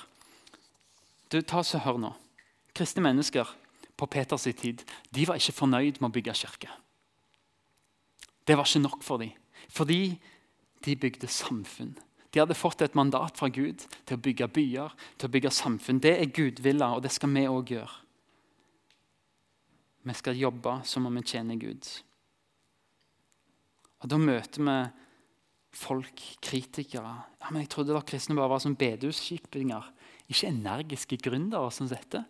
Du, 1.32 1.42
ta 1.42 1.64
så 1.66 1.82
Hør 1.84 2.00
nå. 2.00 2.14
Kristne 2.76 3.04
mennesker 3.04 3.50
på 3.96 4.08
Peters 4.12 4.48
tid 4.60 4.84
de 5.12 5.28
var 5.28 5.40
ikke 5.40 5.56
fornøyd 5.56 6.00
med 6.00 6.10
å 6.10 6.16
bygge 6.16 6.36
kirke. 6.38 6.72
Det 8.46 8.58
var 8.58 8.68
ikke 8.68 8.84
nok 8.84 9.04
for 9.04 9.22
dem. 9.22 9.34
Fordi 9.74 10.18
de 10.86 10.96
bygde 10.96 11.28
samfunn. 11.32 11.96
De 12.36 12.42
hadde 12.42 12.58
fått 12.58 12.82
et 12.84 12.96
mandat 13.00 13.38
fra 13.40 13.48
Gud 13.48 13.86
til 14.04 14.18
å 14.18 14.20
bygge 14.20 14.50
byer, 14.52 14.96
til 15.16 15.30
å 15.30 15.32
bygge 15.32 15.54
samfunn. 15.56 16.02
Det 16.04 16.12
er 16.20 16.34
gudvilla, 16.36 16.90
og 16.98 17.06
det 17.06 17.14
skal 17.16 17.32
vi 17.32 17.46
òg 17.48 17.72
gjøre. 17.72 18.02
Vi 20.04 20.16
skal 20.20 20.42
jobbe 20.42 20.74
som 20.84 21.08
om 21.08 21.16
vi 21.16 21.24
tjener 21.24 21.56
Gud. 21.56 21.88
Og 24.04 24.10
Da 24.12 24.20
møter 24.20 24.68
vi 24.68 24.76
folk, 25.72 26.22
kritikere. 26.42 27.24
Ja, 27.40 27.52
men 27.52 27.62
'Jeg 27.62 27.70
trodde 27.70 27.94
da 27.94 28.02
kristne 28.02 28.36
bare 28.36 28.50
var 28.50 28.60
som 28.60 28.76
bedehuskippinger, 28.76 29.92
ikke 30.30 30.48
energiske 30.48 31.18
gründere 31.18 31.72
som 31.72 31.88
dette.' 31.88 32.26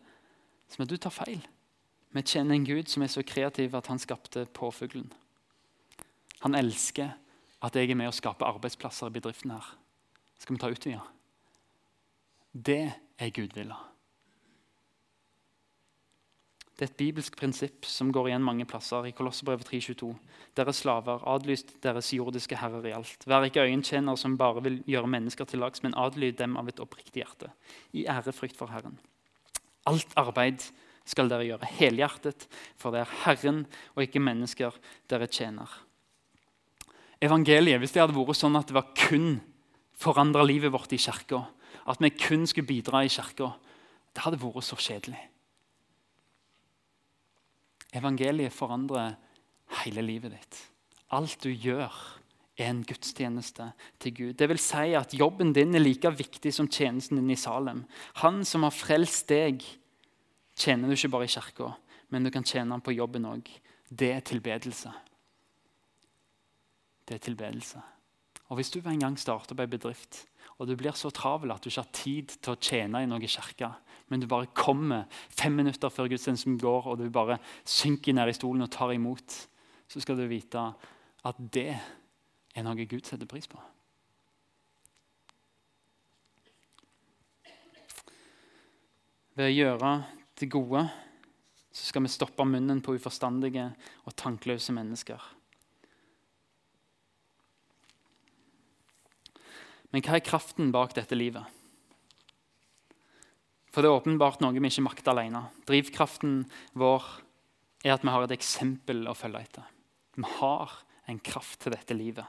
Så 0.70 0.76
men 0.80 0.88
du 0.88 0.98
tar 0.98 1.10
feil. 1.12 1.46
Vi 2.12 2.22
kjenner 2.22 2.56
en 2.56 2.66
Gud 2.66 2.88
som 2.88 3.04
er 3.04 3.08
så 3.08 3.24
kreativ 3.24 3.76
at 3.76 3.88
han 3.88 4.00
skapte 4.00 4.46
påfuglen. 4.46 5.12
Han 6.42 6.56
elsker 6.56 7.14
at 7.62 7.76
jeg 7.76 7.92
er 7.92 7.96
med 7.96 8.08
å 8.08 8.12
skape 8.12 8.46
arbeidsplasser 8.46 9.08
i 9.08 9.10
bedriften 9.10 9.52
her. 9.52 9.85
Skal 10.46 10.54
vi 10.54 10.62
ta 10.62 10.68
utvida? 10.70 11.02
Det 12.54 12.82
er 13.18 13.30
gudvilla. 13.34 13.80
Det 16.76 16.84
er 16.84 16.92
et 16.92 17.00
bibelsk 17.00 17.38
prinsipp 17.40 17.88
som 17.90 18.12
går 18.14 18.30
igjen 18.30 18.46
mange 18.46 18.68
plasser. 18.70 19.08
i 19.10 19.14
Kolossebrevet 19.18 19.66
3.22. 19.66 20.12
Dere 20.54 20.74
slaver, 20.74 21.24
adlyst 21.26 21.74
deres 21.82 22.12
jordiske 22.14 22.60
herrer 22.62 22.86
i 22.86 22.94
alt. 22.94 23.26
Vær 23.26 23.48
ikke 23.48 23.64
øyentjenere 23.66 24.22
som 24.22 24.36
bare 24.38 24.62
vil 24.62 24.78
gjøre 24.86 25.10
mennesker 25.16 25.50
til 25.50 25.64
lags, 25.66 25.82
men 25.82 25.98
adlyd 25.98 26.38
dem 26.38 26.58
av 26.62 26.70
et 26.70 26.84
oppriktig 26.84 27.24
hjerte. 27.24 27.50
I 27.98 28.06
ærefrykt 28.06 28.62
for 28.62 28.70
Herren. 28.70 29.00
Alt 29.90 30.14
arbeid 30.16 30.62
skal 31.10 31.34
dere 31.34 31.50
gjøre 31.50 31.72
helhjertet, 31.80 32.46
for 32.78 32.94
det 32.94 33.02
er 33.02 33.18
Herren 33.24 33.66
og 33.96 34.06
ikke 34.06 34.22
mennesker 34.22 34.78
dere 35.10 35.26
tjener. 35.26 35.74
Evangeliet, 37.18 37.82
hvis 37.82 37.98
det 37.98 38.06
hadde 38.06 38.14
vært 38.14 38.38
sånn 38.38 38.62
at 38.62 38.70
det 38.70 38.78
var 38.78 38.94
kun 38.94 39.40
forandra 40.00 40.44
livet 40.46 40.74
vårt 40.74 40.94
i 40.94 41.00
kirka, 41.00 41.46
at 41.86 42.02
vi 42.02 42.10
kun 42.10 42.46
skulle 42.48 42.68
bidra 42.68 43.04
i 43.06 43.12
kirka, 43.12 43.54
det 44.16 44.24
hadde 44.24 44.42
vært 44.42 44.66
så 44.66 44.78
kjedelig. 44.80 45.22
Evangeliet 47.96 48.54
forandrer 48.54 49.16
hele 49.84 50.04
livet 50.04 50.36
ditt. 50.36 50.60
Alt 51.16 51.44
du 51.44 51.52
gjør, 51.52 51.94
er 52.56 52.70
en 52.72 52.86
gudstjeneste 52.88 53.66
til 54.00 54.14
Gud. 54.16 54.34
Det 54.40 54.48
vil 54.48 54.60
si 54.64 54.94
at 54.96 55.14
Jobben 55.14 55.52
din 55.54 55.76
er 55.76 55.84
like 55.84 56.08
viktig 56.08 56.54
som 56.56 56.70
tjenesten 56.72 57.20
din 57.20 57.34
i 57.34 57.36
Salem. 57.36 57.84
Han 58.24 58.46
som 58.48 58.64
har 58.64 58.72
frelst 58.72 59.28
deg, 59.28 59.64
tjener 60.56 60.88
du 60.88 60.96
ikke 60.96 61.12
bare 61.12 61.28
i 61.28 61.34
kirka, 61.34 61.74
men 62.10 62.24
du 62.24 62.32
kan 62.32 62.48
tjene 62.48 62.72
ham 62.72 62.84
på 62.84 62.96
jobben 62.96 63.28
òg. 63.28 63.52
Det 63.92 64.14
er 64.16 64.24
tilbedelse. 64.24 64.94
Det 67.06 67.20
er 67.20 67.26
tilbedelse. 67.28 67.84
Og 68.50 68.60
Hvis 68.60 68.70
du 68.70 68.80
en 68.80 69.00
gang 69.00 69.18
starter 69.20 69.56
på 69.56 69.64
en 69.64 69.70
bedrift, 69.70 70.28
og 70.60 70.68
du 70.68 70.76
blir 70.78 70.94
så 70.96 71.10
travel 71.10 71.52
at 71.52 71.64
du 71.64 71.70
ikke 71.70 71.82
har 71.82 71.96
tid 71.98 72.36
til 72.38 72.54
å 72.54 72.60
tjene 72.62 73.02
i 73.02 73.08
noe 73.10 73.28
kirke, 73.28 73.72
men 74.08 74.22
du 74.22 74.28
bare 74.30 74.52
kommer 74.54 75.08
fem 75.34 75.56
minutter 75.58 75.90
før 75.90 76.08
gudstjenesten 76.12 76.60
går, 76.62 76.88
og 76.88 77.00
du 77.02 77.10
bare 77.10 77.40
synker 77.66 78.14
ned 78.14 78.30
i 78.30 78.38
stolen 78.38 78.64
og 78.64 78.72
tar 78.72 78.94
imot, 78.94 79.40
så 79.90 80.02
skal 80.02 80.20
du 80.20 80.28
vite 80.30 80.62
at 81.26 81.40
det 81.52 81.72
er 82.56 82.64
noe 82.64 82.86
Gud 82.86 83.06
setter 83.06 83.28
pris 83.28 83.50
på. 83.50 83.60
Ved 89.36 89.50
å 89.50 89.56
gjøre 89.56 89.96
det 90.40 90.48
gode 90.54 90.86
så 91.76 91.90
skal 91.90 92.06
vi 92.06 92.14
stoppe 92.14 92.46
munnen 92.48 92.80
på 92.80 92.94
uforstandige 92.96 93.66
og 94.08 94.16
tankløse 94.16 94.72
mennesker. 94.72 95.20
Men 99.96 100.04
hva 100.04 100.18
er 100.18 100.26
kraften 100.28 100.74
bak 100.76 100.92
dette 100.92 101.16
livet? 101.16 101.46
For 103.72 103.80
det 103.80 103.88
er 103.88 103.96
åpenbart 103.96 104.42
noe 104.44 104.52
vi 104.52 104.68
ikke 104.68 104.84
makter 104.84 105.14
alene. 105.14 105.46
Drivkraften 105.64 106.42
vår 106.76 107.06
er 107.86 107.94
at 107.94 108.04
vi 108.04 108.12
har 108.12 108.26
et 108.26 108.34
eksempel 108.36 109.06
å 109.08 109.16
følge 109.16 109.46
etter. 109.46 109.70
Vi 110.20 110.28
har 110.42 110.74
en 111.08 111.22
kraft 111.24 111.62
til 111.64 111.78
dette 111.78 111.96
livet. 111.96 112.28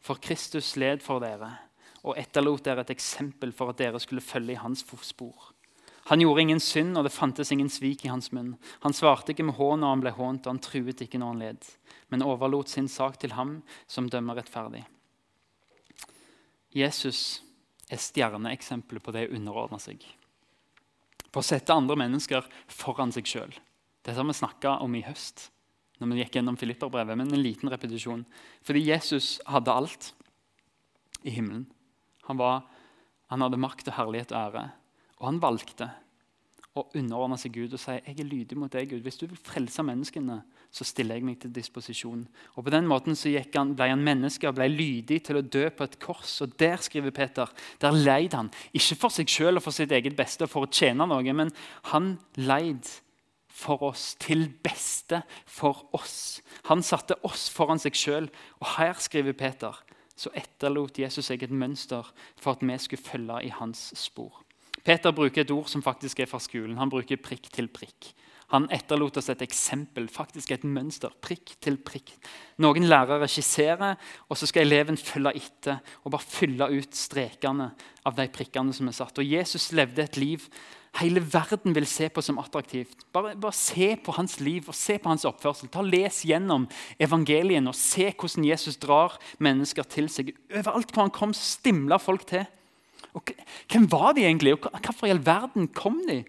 For 0.00 0.16
Kristus 0.16 0.72
led 0.80 1.04
for 1.04 1.20
dere 1.20 1.52
og 2.06 2.16
etterlot 2.16 2.64
dere 2.64 2.86
et 2.86 2.94
eksempel 2.94 3.52
for 3.52 3.74
at 3.74 3.82
dere 3.82 4.00
skulle 4.00 4.24
følge 4.24 4.56
i 4.56 4.60
hans 4.62 4.80
fotspor. 4.88 5.52
Han 6.08 6.24
gjorde 6.24 6.46
ingen 6.46 6.62
synd, 6.62 6.96
og 6.96 7.04
det 7.04 7.12
fantes 7.12 7.52
ingen 7.52 7.68
svik 7.68 8.06
i 8.06 8.12
hans 8.14 8.30
munn. 8.32 8.54
Han 8.80 8.96
svarte 8.96 9.34
ikke 9.34 9.44
med 9.44 9.58
hån 9.60 9.84
når 9.84 9.92
han 9.92 10.04
ble 10.06 10.16
hånt, 10.16 10.46
og 10.46 10.54
han 10.54 10.64
truet 10.64 11.04
ikke 11.04 11.20
når 11.20 11.34
han 11.34 11.46
led, 11.50 11.72
men 12.08 12.24
overlot 12.24 12.72
sin 12.72 12.88
sak 12.88 13.18
til 13.20 13.36
ham 13.36 13.58
som 13.90 14.08
dømmer 14.08 14.40
rettferdig. 14.40 14.86
Jesus 16.76 17.40
er 17.90 18.02
stjerneeksempelet 18.02 19.02
på 19.02 19.14
det 19.14 19.28
å 19.28 19.36
underordne 19.38 19.80
seg 19.80 20.04
på 21.36 21.42
å 21.42 21.44
sette 21.44 21.74
andre 21.76 21.98
mennesker 22.00 22.46
foran 22.72 23.10
seg 23.12 23.28
sjøl. 23.28 23.50
Dette 24.00 24.16
har 24.16 24.24
vi 24.24 24.36
snakka 24.38 24.78
om 24.80 24.94
i 24.96 25.04
høst 25.04 25.50
når 26.00 26.08
vi 26.08 26.20
gikk 26.22 26.38
gjennom 26.38 26.56
Filipperbrevet, 26.60 27.16
men 27.16 27.28
en 27.32 27.42
liten 27.42 27.68
repetisjon. 27.72 28.22
Fordi 28.64 28.82
Jesus 28.84 29.34
hadde 29.48 29.72
alt 29.72 30.10
i 31.24 31.32
himmelen. 31.32 31.66
Han, 32.28 32.40
var, 32.40 32.64
han 33.32 33.44
hadde 33.44 33.60
makt 33.60 33.88
og 33.88 33.96
herlighet 33.98 34.32
og 34.32 34.40
ære. 34.40 34.64
Og 35.20 35.28
han 35.28 35.40
valgte 35.44 35.90
å 36.76 36.86
underordne 36.96 37.38
seg 37.40 37.56
Gud 37.56 37.76
og 37.76 37.80
si 37.80 37.96
jeg 37.96 38.16
er 38.16 38.28
lydig 38.28 38.58
mot 38.60 38.72
deg, 38.72 38.88
Gud. 38.92 39.04
Hvis 39.04 39.20
du 39.20 39.26
vil 39.28 39.40
frelse 39.40 39.84
menneskene, 39.84 40.42
så 40.76 40.84
stiller 40.84 41.16
jeg 41.16 41.24
meg 41.24 41.38
til 41.40 41.54
disposisjon. 41.56 42.26
Og 42.56 42.66
På 42.66 42.72
den 42.74 42.88
måten 42.88 43.16
så 43.16 43.32
han, 43.54 43.72
ble 43.78 43.88
han 43.88 44.04
menneske 44.04 44.48
og 44.48 44.58
ble 44.58 44.68
lydig 44.68 45.22
til 45.24 45.40
å 45.40 45.44
dø 45.44 45.64
på 45.72 45.86
et 45.86 45.96
kors. 46.02 46.34
Og 46.44 46.52
Der 46.60 46.76
skriver 46.84 47.14
Peter, 47.16 47.48
der 47.80 47.96
leid 47.96 48.36
han, 48.36 48.52
ikke 48.76 48.98
for 49.06 49.14
seg 49.14 49.32
selv 49.32 49.60
og 49.60 49.64
for 49.64 49.76
sitt 49.76 49.92
eget 49.92 50.16
beste, 50.18 50.44
og 50.44 50.52
for 50.52 50.66
å 50.66 50.70
tjene 50.70 51.08
noe, 51.08 51.32
men 51.32 51.52
han 51.94 52.18
leid 52.36 52.84
for 53.56 53.80
oss, 53.88 54.14
til 54.20 54.50
beste 54.62 55.22
for 55.48 55.86
oss. 55.96 56.42
Han 56.68 56.84
satte 56.84 57.16
oss 57.24 57.48
foran 57.48 57.80
seg 57.80 57.96
sjøl. 57.96 58.28
Og 58.60 58.74
her 58.76 58.98
skriver 59.00 59.36
Peter 59.36 59.78
så 60.16 60.32
etterlot 60.36 60.98
Jesus 61.00 61.28
seg 61.28 61.44
et 61.44 61.52
mønster 61.52 62.04
for 62.36 62.56
at 62.56 62.64
vi 62.64 62.76
skulle 62.80 63.04
følge 63.04 63.40
i 63.48 63.54
hans 63.56 63.90
spor. 63.96 64.42
Peter 64.84 65.12
bruker 65.12 65.42
et 65.42 65.50
ord 65.50 65.68
som 65.72 65.82
faktisk 65.82 66.20
er 66.20 66.28
fra 66.30 66.40
skolen. 66.42 66.76
Han 66.78 66.92
bruker 66.92 67.20
prikk 67.20 67.48
til 67.52 67.68
prikk. 67.72 68.12
Han 68.54 68.68
etterlot 68.70 69.18
oss 69.18 69.28
et 69.32 69.42
eksempel, 69.42 70.06
faktisk 70.12 70.52
et 70.54 70.64
mønster. 70.64 71.10
Prikk 71.22 71.56
til 71.62 71.80
prikk. 71.82 72.12
Noen 72.62 72.86
lærere 72.86 73.26
skisserer, 73.30 73.96
og 74.30 74.38
så 74.38 74.46
skal 74.46 74.68
eleven 74.68 74.98
følge 75.00 75.34
etter 75.40 75.80
og 76.04 76.14
bare 76.14 76.26
fylle 76.26 76.70
ut 76.78 76.94
strekene 76.94 77.72
av 78.06 78.18
de 78.18 78.28
prikkene 78.30 78.74
som 78.76 78.86
er 78.86 78.96
satt. 78.96 79.18
Og 79.18 79.34
Jesus 79.36 79.72
levde 79.74 80.04
et 80.06 80.20
liv 80.20 80.46
hele 81.00 81.20
verden 81.20 81.74
vil 81.76 81.86
se 81.88 82.08
på 82.12 82.22
som 82.24 82.38
attraktivt. 82.40 83.06
Bare, 83.12 83.34
bare 83.36 83.56
se 83.56 83.94
på 84.00 84.14
hans 84.16 84.38
liv 84.40 84.68
og 84.68 84.76
se 84.76 84.98
på 84.98 85.10
hans 85.10 85.26
oppførsel. 85.28 85.70
Ta 85.72 85.84
Les 85.84 86.22
gjennom 86.28 86.66
evangelien 87.02 87.68
og 87.68 87.76
se 87.76 88.08
hvordan 88.12 88.46
Jesus 88.48 88.78
drar 88.82 89.18
mennesker 89.42 89.86
til 89.92 90.08
seg. 90.12 90.32
Overalt 90.52 90.92
hvor 90.92 91.06
han 91.06 91.14
kom, 91.14 91.34
stimla 91.36 92.00
folk 92.02 92.26
til. 92.28 92.46
Og 93.16 93.32
hvem 93.72 93.86
var 93.92 94.14
de 94.16 94.26
egentlig, 94.26 94.56
og 94.56 94.68
hvorfor 94.84 95.08
i 95.08 95.14
all 95.14 95.22
verden 95.24 95.68
kom 95.76 96.02
de? 96.08 96.22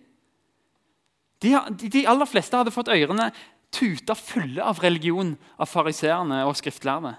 De, 1.43 1.53
de 1.77 2.07
aller 2.09 2.29
fleste 2.29 2.57
hadde 2.57 2.73
fått 2.73 2.89
ørene 2.93 3.29
tuta 3.73 4.15
fulle 4.15 4.63
av 4.63 4.79
religion 4.81 5.35
av 5.59 5.69
fariseerne 5.69 6.43
og 6.47 6.55
skriftlærde. 6.57 7.13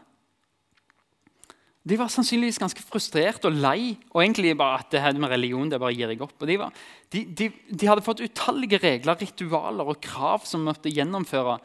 De 1.88 1.96
var 1.96 2.10
sannsynligvis 2.12 2.58
ganske 2.60 2.82
frustrert 2.84 3.46
og 3.48 3.54
lei. 3.56 3.96
og 4.12 4.22
egentlig 4.22 4.56
bare 4.58 4.80
at 4.82 4.90
det 4.92 5.00
her 5.00 5.16
med 5.16 5.30
religion, 5.30 5.70
det 5.70 5.80
bare 5.80 5.94
gir 5.94 6.10
jeg 6.10 6.20
opp. 6.20 6.34
Og 6.40 6.48
de, 6.48 6.58
var, 6.58 6.72
de, 7.12 7.24
de, 7.24 7.50
de, 7.70 7.88
hadde 7.88 8.04
fått 8.04 8.20
utallige 8.20 8.80
regler, 8.82 9.16
ritualer 9.16 9.88
og 9.88 10.00
krav 10.00 10.44
som 10.44 10.66
måtte 10.66 10.92
gjennomføre. 10.92 11.58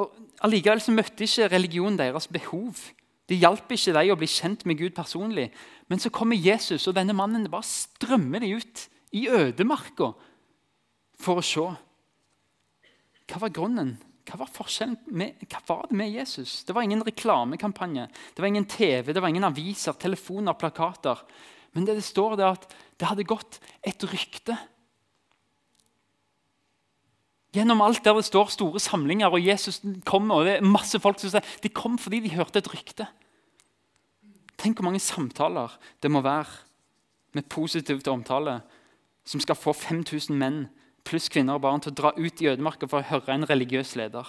Og 0.00 0.14
Allikevel 0.44 0.80
så 0.80 0.94
møtte 0.94 1.26
ikke 1.26 1.50
religion 1.52 1.98
deres 1.98 2.28
behov. 2.28 2.80
Det 3.28 3.40
hjalp 3.40 3.70
ikke 3.72 3.92
dem 3.96 4.14
å 4.14 4.18
bli 4.20 4.28
kjent 4.28 4.64
med 4.68 4.80
Gud 4.80 4.94
personlig. 4.96 5.50
Men 5.88 6.00
så 6.00 6.12
kommer 6.12 6.40
Jesus, 6.40 6.86
og 6.88 6.96
denne 6.96 7.16
mannen 7.16 7.48
bare 7.52 7.68
strømmer 7.68 8.44
de 8.44 8.54
ut 8.56 8.86
i 9.14 9.26
ødemarka 9.28 10.14
for 11.24 11.40
å 11.40 11.44
se. 11.44 11.64
Hva 13.24 13.40
var 13.40 13.54
grunnen? 13.56 13.96
Hva 14.24 14.38
var 14.40 14.52
forskjellen 14.52 14.96
med, 15.12 15.40
hva 15.50 15.60
var 15.68 15.88
det 15.90 15.96
med 16.00 16.12
Jesus? 16.12 16.62
Det 16.64 16.72
var 16.76 16.86
ingen 16.86 17.04
reklamekampanje, 17.04 18.06
det 18.08 18.40
var 18.40 18.48
ingen 18.48 18.68
TV, 18.68 19.12
det 19.12 19.20
var 19.20 19.32
ingen 19.32 19.44
aviser, 19.44 19.96
telefoner, 20.00 20.56
plakater. 20.56 21.20
Men 21.76 21.84
det 21.84 21.98
det 21.98 22.06
står 22.06 22.38
er 22.38 22.54
at 22.54 22.64
det 23.00 23.10
hadde 23.10 23.26
gått 23.28 23.58
et 23.84 24.06
rykte. 24.08 24.56
Gjennom 27.54 27.84
alt 27.84 28.02
der 28.02 28.16
det 28.16 28.24
står 28.26 28.50
store 28.50 28.80
samlinger, 28.82 29.28
og 29.30 29.44
Jesus 29.44 29.82
kommer, 30.06 30.40
og 30.40 30.48
det 30.48 30.56
er 30.56 30.66
masse 30.66 30.98
folk 30.98 31.20
som 31.20 31.30
sier, 31.30 31.44
De 31.62 31.68
kom 31.68 31.98
fordi 32.00 32.24
de 32.24 32.34
hørte 32.34 32.58
et 32.58 32.70
rykte. 32.72 33.06
Tenk 34.56 34.78
hvor 34.78 34.88
mange 34.88 35.02
samtaler 35.02 35.74
det 36.02 36.10
må 36.10 36.22
være 36.24 36.64
med 37.34 37.50
positiv 37.50 38.00
omtale 38.08 38.62
som 39.26 39.40
skal 39.42 39.58
få 39.58 39.72
5000 39.74 40.36
menn 40.38 40.64
pluss 41.04 41.28
kvinner 41.28 41.58
og 41.58 41.64
barn 41.64 41.82
til 41.84 41.92
å 41.92 41.98
dra 42.00 42.12
ut 42.16 42.40
i 42.42 42.48
ødemarka 42.48 42.88
for 42.88 43.02
å 43.02 43.08
høre 43.10 43.34
en 43.34 43.48
religiøs 43.48 43.94
leder. 44.00 44.28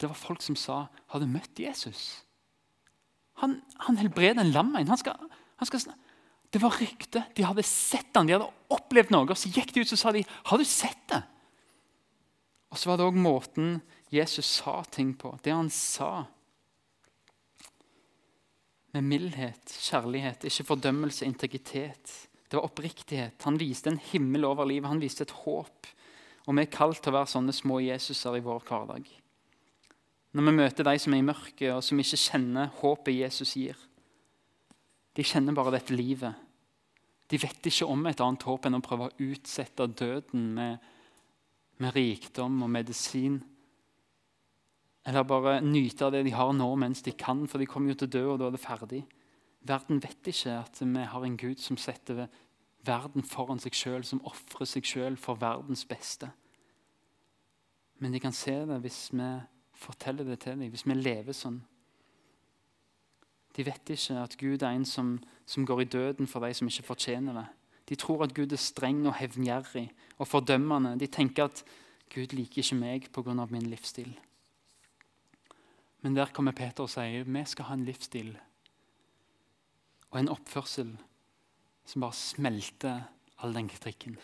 Det 0.00 0.08
var 0.10 0.18
folk 0.18 0.42
som 0.42 0.56
sa 0.56 0.88
'Har 1.08 1.20
du 1.20 1.26
møtt 1.26 1.58
Jesus?' 1.58 2.24
Han, 3.36 3.62
han 3.80 3.96
helbreder 3.96 4.40
en 4.40 4.52
lam 4.52 4.76
en. 4.76 4.88
Han 4.88 4.96
skal, 4.96 5.16
han 5.56 5.66
skal, 5.66 5.94
det 6.52 6.62
var 6.62 6.70
rykte. 6.70 7.24
De 7.34 7.42
hadde 7.42 7.62
sett 7.62 8.14
han, 8.14 8.26
de 8.26 8.36
hadde 8.36 8.50
opplevd 8.70 9.10
noe. 9.10 9.30
og 9.30 9.36
Så 9.36 9.50
gikk 9.50 9.72
de 9.74 9.80
ut 9.80 9.92
og 9.92 9.98
sa 9.98 10.12
de, 10.12 10.24
'Har 10.24 10.58
du 10.58 10.64
sett 10.64 11.08
det?' 11.08 11.24
Og 12.70 12.78
så 12.78 12.90
var 12.90 12.96
det 12.96 13.06
òg 13.06 13.14
måten 13.14 13.82
Jesus 14.10 14.46
sa 14.46 14.82
ting 14.90 15.14
på. 15.14 15.38
Det 15.42 15.52
han 15.52 15.70
sa. 15.70 16.26
Med 18.92 19.02
mildhet, 19.02 19.70
kjærlighet, 19.70 20.44
ikke 20.44 20.64
fordømmelse, 20.64 21.24
integritet. 21.26 22.28
Det 22.48 22.58
var 22.58 22.68
oppriktighet. 22.68 23.42
Han 23.46 23.58
viste 23.58 23.90
en 23.90 24.00
himmel 24.12 24.44
over 24.46 24.68
livet. 24.68 24.88
Han 24.90 25.02
viste 25.02 25.24
et 25.26 25.36
håp. 25.44 25.88
Og 26.44 26.56
vi 26.56 26.64
er 26.64 26.72
kalt 26.72 27.00
til 27.02 27.12
å 27.12 27.18
være 27.18 27.32
sånne 27.32 27.54
små 27.56 27.80
Jesuser 27.82 28.36
i 28.38 28.44
vår 28.44 28.64
hverdag. 28.68 29.08
Når 30.34 30.48
vi 30.48 30.56
møter 30.58 30.86
de 30.86 30.96
som 30.98 31.14
er 31.14 31.22
i 31.22 31.26
mørket, 31.26 31.70
og 31.72 31.82
som 31.86 32.00
ikke 32.02 32.20
kjenner 32.20 32.72
håpet 32.80 33.16
Jesus 33.16 33.54
gir. 33.56 33.78
De 35.14 35.24
kjenner 35.24 35.54
bare 35.54 35.76
dette 35.76 35.94
livet. 35.94 36.34
De 37.30 37.38
vet 37.40 37.70
ikke 37.70 37.88
om 37.88 38.02
et 38.10 38.20
annet 38.20 38.44
håp 38.44 38.66
enn 38.66 38.76
å 38.76 38.84
prøve 38.84 39.08
å 39.08 39.28
utsette 39.30 39.86
døden 39.96 40.48
med, 40.56 40.82
med 41.80 41.94
rikdom 41.96 42.58
og 42.66 42.72
medisin. 42.74 43.38
Eller 45.06 45.26
bare 45.28 45.60
nyte 45.64 46.06
av 46.06 46.12
det 46.14 46.24
de 46.26 46.34
har 46.34 46.52
nå 46.56 46.68
mens 46.80 47.04
de 47.04 47.14
kan, 47.16 47.46
for 47.48 47.62
de 47.62 47.68
kommer 47.70 47.92
jo 47.92 48.02
til 48.02 48.10
å 48.10 48.14
dø, 48.16 48.24
og 48.32 48.40
da 48.40 48.48
er 48.48 48.56
det 48.56 48.62
ferdig. 48.64 49.02
Verden 49.64 50.02
vet 50.02 50.28
ikke 50.28 50.58
at 50.60 50.80
vi 50.80 51.04
har 51.08 51.24
en 51.24 51.36
Gud 51.40 51.56
som 51.56 51.76
setter 51.80 52.26
verden 52.84 53.24
foran 53.24 53.60
seg 53.62 53.76
sjøl, 53.76 54.04
som 54.04 54.22
ofrer 54.28 54.68
seg 54.68 54.84
sjøl 54.84 55.16
for 55.16 55.40
verdens 55.40 55.86
beste. 55.88 56.28
Men 57.98 58.12
de 58.12 58.20
kan 58.20 58.34
se 58.36 58.58
det 58.68 58.80
hvis 58.84 59.08
vi 59.14 59.28
forteller 59.74 60.28
det 60.28 60.40
til 60.44 60.58
dem, 60.58 60.68
hvis 60.70 60.86
vi 60.86 60.96
lever 60.98 61.36
sånn. 61.36 61.62
De 63.56 63.64
vet 63.64 63.90
ikke 63.94 64.18
at 64.18 64.36
Gud 64.38 64.62
er 64.62 64.74
en 64.74 64.84
som, 64.84 65.16
som 65.46 65.64
går 65.66 65.84
i 65.84 65.90
døden 65.90 66.28
for 66.28 66.44
de 66.44 66.54
som 66.54 66.68
ikke 66.68 66.90
fortjener 66.90 67.38
det. 67.38 67.46
De 67.88 67.96
tror 68.00 68.24
at 68.24 68.34
Gud 68.34 68.52
er 68.52 68.60
streng 68.60 69.04
og 69.06 69.16
hevngjerrig 69.18 69.86
og 70.18 70.28
fordømmende. 70.28 70.96
De 70.98 71.06
tenker 71.06 71.46
at 71.48 71.62
Gud 72.12 72.34
liker 72.34 72.62
ikke 72.62 72.80
meg 72.80 73.08
pga. 73.12 73.46
min 73.50 73.70
livsstil. 73.70 74.12
Men 76.02 76.16
der 76.16 76.32
kommer 76.32 76.52
Peter 76.52 76.84
og 76.84 76.90
sier 76.90 77.24
vi 77.24 77.44
skal 77.44 77.64
ha 77.64 77.74
en 77.74 77.84
livsstil 77.84 78.36
og 80.14 80.20
en 80.20 80.30
oppførsel 80.30 80.92
som 81.84 82.04
bare 82.04 82.16
smelter 82.16 83.02
all 83.42 83.56
den 83.56 83.68
kritikken. 83.68 84.14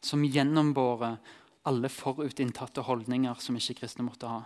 Som 0.00 0.24
gjennombårer 0.24 1.18
alle 1.68 1.90
forutinntatte 1.92 2.86
holdninger 2.86 3.36
som 3.44 3.58
ikke 3.60 3.82
kristne 3.82 4.06
måtte 4.06 4.30
ha. 4.30 4.40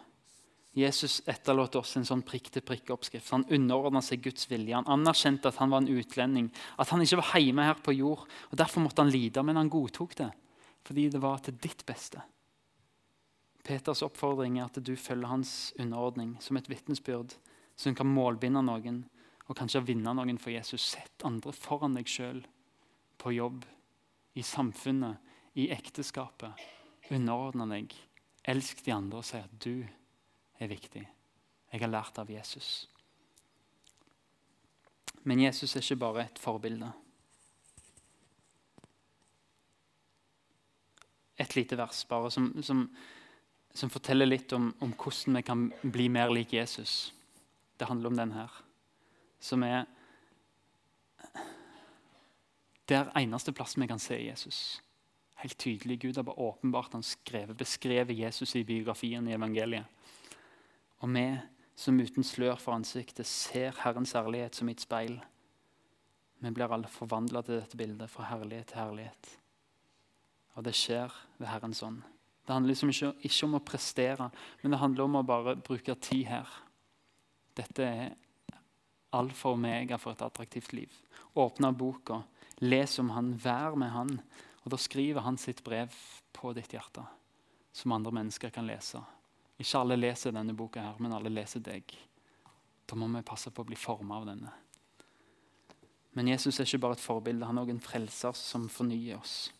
Jesus 0.74 1.20
etterlot 1.30 1.76
oss 1.78 1.92
en 1.94 2.06
sånn 2.06 2.24
prikk-til-prikk-oppskrift. 2.26 3.30
Han 3.30 3.46
underordna 3.54 4.02
seg 4.02 4.24
Guds 4.24 4.48
vilje. 4.50 4.74
Han 4.74 4.90
anerkjente 4.90 5.52
at 5.52 5.60
han 5.62 5.70
var 5.70 5.84
en 5.84 5.92
utlending, 5.94 6.48
at 6.82 6.90
han 6.90 7.04
ikke 7.04 7.20
var 7.20 7.38
hjemme 7.38 7.68
her 7.68 7.78
på 7.78 7.94
jord. 7.94 8.24
og 8.50 8.58
Derfor 8.58 8.82
måtte 8.82 9.06
han 9.06 9.14
lide, 9.14 9.46
men 9.46 9.60
han 9.60 9.72
godtok 9.72 10.18
det 10.22 10.32
fordi 10.84 11.06
det 11.08 11.16
var 11.16 11.38
til 11.40 11.54
ditt 11.56 11.80
beste. 11.88 12.20
Peters 13.64 14.02
oppfordring 14.04 14.58
er 14.58 14.66
at 14.66 14.76
du 14.84 14.90
følger 15.00 15.30
hans 15.30 15.72
underordning 15.80 16.34
som 16.44 16.58
et 16.58 16.66
vitnesbyrd 16.68 17.32
som 17.80 17.96
kan 17.96 18.10
målbinde 18.10 18.60
noen 18.60 18.98
og 19.48 19.58
kanskje 19.58 19.84
vinne 19.84 20.14
noen 20.16 20.40
for 20.40 20.54
Jesus. 20.54 20.84
Sett 20.94 21.24
andre 21.26 21.52
foran 21.52 21.96
deg 21.98 22.08
sjøl 22.08 22.42
på 23.20 23.34
jobb, 23.36 23.64
i 24.34 24.42
samfunnet, 24.42 25.20
i 25.54 25.68
ekteskapet. 25.70 26.64
Underordne 27.14 27.68
deg. 27.70 27.92
Elsk 28.50 28.82
de 28.84 28.94
andre 28.94 29.20
og 29.20 29.28
si 29.28 29.38
at 29.38 29.52
du 29.62 29.84
er 30.58 30.70
viktig. 30.70 31.04
Jeg 31.70 31.82
har 31.82 31.90
lært 31.92 32.18
av 32.18 32.30
Jesus. 32.30 32.88
Men 35.24 35.40
Jesus 35.40 35.76
er 35.76 35.84
ikke 35.84 36.02
bare 36.02 36.26
et 36.26 36.40
forbilde. 36.40 36.90
Et 41.40 41.56
lite 41.56 41.78
vers 41.78 42.04
bare 42.08 42.30
som, 42.30 42.50
som, 42.62 42.84
som 43.74 43.90
forteller 43.90 44.28
litt 44.28 44.52
om, 44.54 44.68
om, 44.84 44.92
hvordan 44.92 45.40
vi 45.40 45.46
kan 45.46 45.64
bli 45.82 46.10
mer 46.12 46.30
lik 46.32 46.52
Jesus. 46.54 47.12
Det 47.78 47.88
handler 47.88 48.12
om 48.12 48.20
den 48.20 48.36
her 48.36 48.60
som 49.44 49.62
er 49.62 49.84
Det 52.84 52.96
er 52.98 53.12
eneste 53.16 53.52
plass 53.56 53.78
vi 53.80 53.86
kan 53.88 54.00
se 54.02 54.18
Jesus. 54.20 54.82
Helt 55.40 55.56
tydelig. 55.58 56.00
Gud 56.02 56.16
har 56.16 56.22
bare 56.22 56.50
åpenbart 56.50 56.92
han 56.92 57.02
skrevet, 57.02 57.56
beskrevet 57.56 58.18
Jesus 58.18 58.54
i 58.56 58.64
biografien 58.64 59.28
i 59.28 59.32
evangeliet. 59.32 59.86
Og 61.00 61.08
vi 61.14 61.24
som 61.76 62.00
uten 62.00 62.24
slør 62.24 62.60
for 62.60 62.76
ansiktet 62.76 63.26
ser 63.26 63.72
Herrens 63.82 64.14
ærlighet 64.14 64.54
som 64.54 64.68
i 64.68 64.74
et 64.76 64.84
speil. 64.84 65.16
Vi 66.44 66.50
blir 66.50 66.72
alle 66.72 66.88
forvandla 66.92 67.42
til 67.42 67.56
dette 67.56 67.76
bildet, 67.76 68.10
fra 68.10 68.28
herlighet 68.28 68.66
til 68.66 68.82
herlighet. 68.82 69.30
Og 70.54 70.64
det 70.64 70.74
skjer 70.76 71.12
ved 71.38 71.48
Herrens 71.48 71.82
ånd. 71.82 72.02
Det 72.46 72.52
handler 72.52 72.74
liksom 72.74 72.92
ikke, 72.92 73.14
ikke 73.24 73.46
om 73.46 73.56
å 73.56 73.64
prestere, 73.64 74.28
men 74.62 74.72
det 74.72 74.80
handler 74.80 75.08
om 75.08 75.16
å 75.16 75.26
bare 75.26 75.56
bruke 75.56 75.96
tid 75.96 76.26
her. 76.28 76.52
Dette 77.56 77.88
er 77.88 78.12
alfa 79.14 79.50
og 79.50 79.58
omega 79.58 79.98
for 80.00 80.14
et 80.14 80.24
attraktivt 80.24 80.72
liv. 80.76 80.92
Åpne 81.34 81.72
boka, 81.74 82.20
les 82.62 82.98
om 82.98 83.10
han, 83.14 83.34
vær 83.38 83.78
med 83.78 83.90
han. 83.94 84.18
Og 84.64 84.70
Da 84.72 84.78
skriver 84.80 85.20
han 85.20 85.38
sitt 85.38 85.62
brev 85.64 85.92
på 86.32 86.52
ditt 86.56 86.72
hjerte, 86.72 87.04
som 87.72 87.92
andre 87.92 88.12
mennesker 88.12 88.50
kan 88.50 88.66
lese. 88.66 89.02
Ikke 89.60 89.80
alle 89.80 89.98
leser 89.98 90.32
denne 90.34 90.54
boka, 90.56 90.82
her, 90.82 90.98
men 90.98 91.12
alle 91.12 91.30
leser 91.30 91.60
deg. 91.60 91.94
Da 92.86 92.96
må 92.96 93.08
vi 93.12 93.22
passe 93.22 93.50
på 93.50 93.62
å 93.62 93.68
bli 93.68 93.76
forma 93.78 94.18
av 94.18 94.28
denne. 94.32 94.52
Men 96.14 96.28
Jesus 96.30 96.60
er 96.60 96.68
ikke 96.68 96.82
bare 96.84 96.96
et 96.98 97.02
forbilde, 97.02 97.46
han 97.46 97.58
er 97.58 97.66
også 97.66 97.74
en 97.74 97.82
frelser 97.82 98.36
som 98.38 98.68
fornyer 98.70 99.18
oss. 99.18 99.50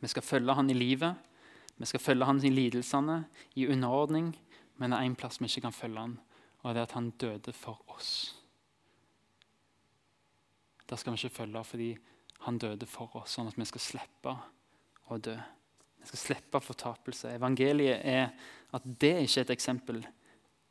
Vi 0.00 0.10
skal 0.12 0.22
følge 0.22 0.54
han 0.54 0.70
i 0.70 0.76
livet, 0.76 1.16
vi 1.76 1.88
skal 1.88 2.00
følge 2.00 2.28
han 2.28 2.42
i 2.44 2.52
lidelsene, 2.52 3.24
i 3.56 3.66
underordning, 3.72 4.34
men 4.76 4.92
det 4.92 4.98
er 4.98 5.08
én 5.08 5.16
plass 5.16 5.40
vi 5.40 5.48
ikke 5.48 5.66
kan 5.66 5.76
følge 5.76 6.00
han, 6.00 6.18
og 6.62 6.74
det 6.74 6.82
er 6.82 6.88
at 6.88 6.96
han 6.98 7.10
døde 7.20 7.54
for 7.56 7.80
oss. 7.96 8.34
Der 10.90 11.00
skal 11.00 11.14
vi 11.14 11.24
ikke 11.24 11.38
følge 11.42 11.64
fordi 11.64 11.90
han 12.44 12.58
døde 12.60 12.86
for 12.86 13.14
oss, 13.20 13.36
sånn 13.36 13.48
at 13.48 13.56
vi 13.58 13.66
skal 13.68 13.80
slippe 13.80 14.34
å 15.08 15.18
dø. 15.22 15.36
Vi 16.00 16.10
skal 16.10 16.20
slippe 16.20 16.60
fortapelse. 16.60 17.32
Evangeliet 17.38 18.02
er 18.04 18.28
at 18.76 18.84
det 18.84 19.14
ikke 19.24 19.40
er 19.40 19.46
et 19.46 19.54
eksempel, 19.54 20.02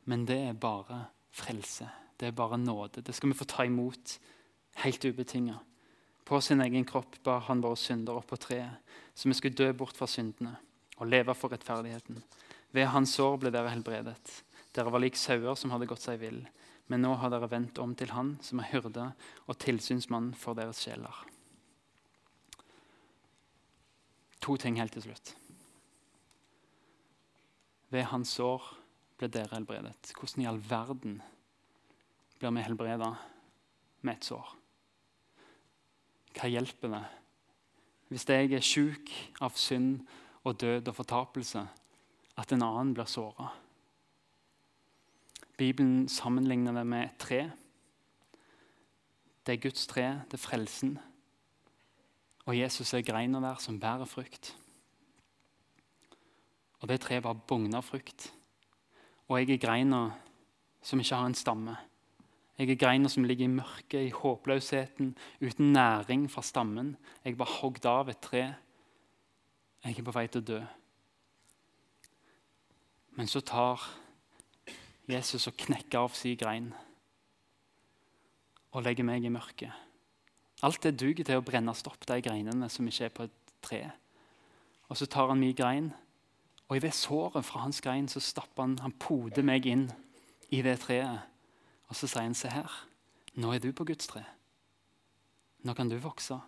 men 0.06 0.26
det 0.28 0.38
er 0.50 0.58
bare 0.58 1.00
frelse. 1.34 1.88
Det 2.20 2.28
er 2.28 2.36
bare 2.36 2.60
nåde. 2.60 3.02
Det 3.02 3.14
skal 3.14 3.32
vi 3.32 3.38
få 3.38 3.46
ta 3.50 3.66
imot 3.66 4.18
helt 4.84 5.04
ubetinga. 5.04 5.58
På 6.24 6.40
sin 6.40 6.62
egen 6.64 6.86
kropp 6.88 7.18
bar 7.24 7.42
han 7.48 7.60
våre 7.64 7.76
synder 7.76 8.16
opp 8.16 8.30
på 8.30 8.38
treet, 8.40 8.78
så 9.14 9.28
vi 9.28 9.34
skulle 9.36 9.58
dø 9.58 9.72
bort 9.76 9.98
fra 9.98 10.06
syndene 10.08 10.54
og 10.96 11.10
leve 11.10 11.34
for 11.36 11.52
rettferdigheten. 11.52 12.22
Ved 12.74 12.88
hans 12.90 13.16
sår 13.18 13.40
ble 13.42 13.52
dere 13.54 13.72
helbredet. 13.74 14.30
Dere 14.74 14.90
var 14.90 15.02
lik 15.02 15.18
sauer 15.18 15.58
som 15.58 15.74
hadde 15.74 15.88
gått 15.90 16.02
seg 16.06 16.22
vill. 16.22 16.40
Men 16.92 17.00
nå 17.04 17.14
har 17.16 17.32
dere 17.32 17.48
vendt 17.48 17.78
om 17.80 17.94
til 17.96 18.12
Han 18.12 18.34
som 18.44 18.60
er 18.60 18.68
hyrde 18.74 19.06
og 19.48 19.58
tilsynsmann 19.62 20.32
for 20.36 20.56
deres 20.58 20.82
sjeler. 20.84 21.22
To 24.44 24.58
ting 24.60 24.76
helt 24.76 24.92
til 24.92 25.06
slutt. 25.06 25.32
Ved 27.88 28.10
hans 28.10 28.34
sår 28.36 28.66
ble 29.16 29.30
dere 29.32 29.56
helbredet. 29.56 30.12
Hvordan 30.18 30.44
i 30.44 30.48
all 30.50 30.60
verden 30.60 31.20
blir 32.38 32.52
vi 32.52 32.66
helbreda 32.66 33.14
med 34.04 34.18
et 34.18 34.28
sår? 34.28 34.56
Hva 36.34 36.50
hjelper 36.50 36.96
det 36.98 37.04
hvis 38.12 38.26
jeg 38.28 38.52
er 38.52 38.62
sjuk 38.62 39.10
av 39.42 39.56
synd 39.58 40.04
og 40.44 40.58
død 40.60 40.90
og 40.90 40.94
fortapelse, 40.98 41.62
at 42.36 42.52
en 42.52 42.62
annen 42.62 42.92
blir 42.94 43.08
såra? 43.10 43.48
Bibelen 45.56 46.08
sammenligner 46.08 46.72
det 46.72 46.86
med 46.86 47.04
et 47.04 47.18
tre. 47.18 47.50
Det 49.46 49.52
er 49.52 49.62
Guds 49.62 49.86
tre, 49.86 50.02
det 50.30 50.34
er 50.34 50.42
frelsen. 50.42 50.98
Og 52.44 52.58
Jesus 52.58 52.94
er 52.94 53.04
greina 53.06 53.40
der 53.40 53.60
som 53.62 53.80
bærer 53.80 54.04
frukt. 54.04 54.56
Og 56.80 56.88
det 56.88 57.00
treet 57.00 57.24
var 57.24 57.32
bugna 57.32 57.80
frukt. 57.80 58.32
Og 59.28 59.40
jeg 59.40 59.54
er 59.54 59.62
greina 59.66 60.10
som 60.82 61.00
ikke 61.00 61.16
har 61.16 61.26
en 61.26 61.34
stamme. 61.34 61.76
Jeg 62.58 62.70
er 62.70 62.78
greina 62.78 63.08
som 63.08 63.24
ligger 63.24 63.44
i 63.44 63.50
mørket, 63.50 64.00
i 64.06 64.12
håpløsheten, 64.14 65.16
uten 65.40 65.72
næring 65.72 66.30
fra 66.30 66.42
stammen. 66.42 66.96
Jeg 67.24 67.32
er 67.32 67.36
bare 67.36 67.56
hogd 67.60 67.86
av 67.86 68.08
et 68.08 68.20
tre. 68.20 68.42
Jeg 69.84 69.98
er 69.98 70.06
på 70.06 70.14
vei 70.14 70.26
til 70.28 70.44
å 70.44 70.48
dø. 70.52 70.60
Men 73.16 73.30
så 73.30 73.40
tar 73.40 73.82
Jesus 75.10 75.48
å 75.48 75.56
knekke 75.56 76.00
av 76.00 76.14
sin 76.16 76.38
grein 76.40 76.70
og 78.74 78.82
legge 78.82 79.04
meg 79.06 79.24
i 79.24 79.32
mørket. 79.32 79.70
Alt 80.64 80.82
det 80.86 80.96
duger 80.98 81.26
til 81.26 81.38
å 81.38 81.44
brenne 81.44 81.74
stopp 81.76 82.06
de 82.08 82.18
greinene 82.24 82.68
som 82.72 82.86
ikke 82.88 83.06
er 83.06 83.12
på 83.14 83.26
et 83.28 83.52
tre. 83.62 83.82
Og 84.88 84.98
så 84.98 85.06
tar 85.10 85.30
han 85.30 85.40
min 85.40 85.54
grein, 85.56 85.92
og 86.68 86.78
i 86.78 86.82
det 86.82 86.94
såret 86.96 87.44
fra 87.44 87.62
hans 87.66 87.80
grein 87.84 88.08
så 88.08 88.22
stapper 88.24 88.64
han 88.64 88.78
Han 88.80 88.96
poder 88.98 89.44
meg 89.44 89.66
inn 89.66 89.90
i 90.50 90.62
det 90.62 90.78
treet. 90.80 91.20
Og 91.88 91.96
så 91.96 92.08
sier 92.08 92.24
han, 92.24 92.34
se 92.34 92.48
her, 92.48 92.70
nå 93.36 93.52
er 93.52 93.60
du 93.60 93.70
på 93.72 93.84
Guds 93.84 94.08
tre. 94.08 94.24
Nå 95.64 95.74
kan 95.74 95.88
du 95.88 95.98
vokse. 96.00 96.38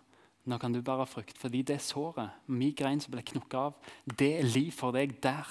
Nå 0.47 0.57
kan 0.57 0.73
du 0.73 0.81
bære 0.81 1.05
frukt. 1.07 1.37
Fordi 1.37 1.61
det 1.61 1.81
såret, 1.81 2.29
min 2.47 2.75
grein 2.75 3.01
som 3.03 3.13
ble 3.13 3.21
knukket 3.21 3.59
av, 3.59 3.77
det 4.05 4.31
er 4.39 4.47
liv 4.47 4.71
for 4.71 4.95
deg. 4.95 5.17
Der 5.23 5.47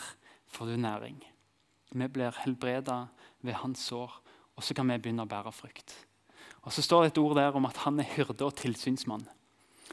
får 0.48 0.72
du 0.72 0.76
næring. 0.80 1.18
Vi 1.92 2.08
blir 2.08 2.34
helbreda 2.42 3.06
ved 3.42 3.58
hans 3.62 3.86
sår, 3.88 4.12
og 4.56 4.64
så 4.64 4.74
kan 4.74 4.88
vi 4.90 4.98
begynne 4.98 5.26
å 5.26 5.30
bære 5.30 5.52
frukt. 5.52 5.94
Og 6.66 6.72
Så 6.72 6.82
står 6.82 7.02
det 7.02 7.12
et 7.12 7.18
ord 7.18 7.36
der 7.36 7.54
om 7.54 7.66
at 7.66 7.76
han 7.84 8.00
er 8.00 8.10
hyrde 8.16 8.44
og 8.44 8.56
tilsynsmann. 8.58 9.26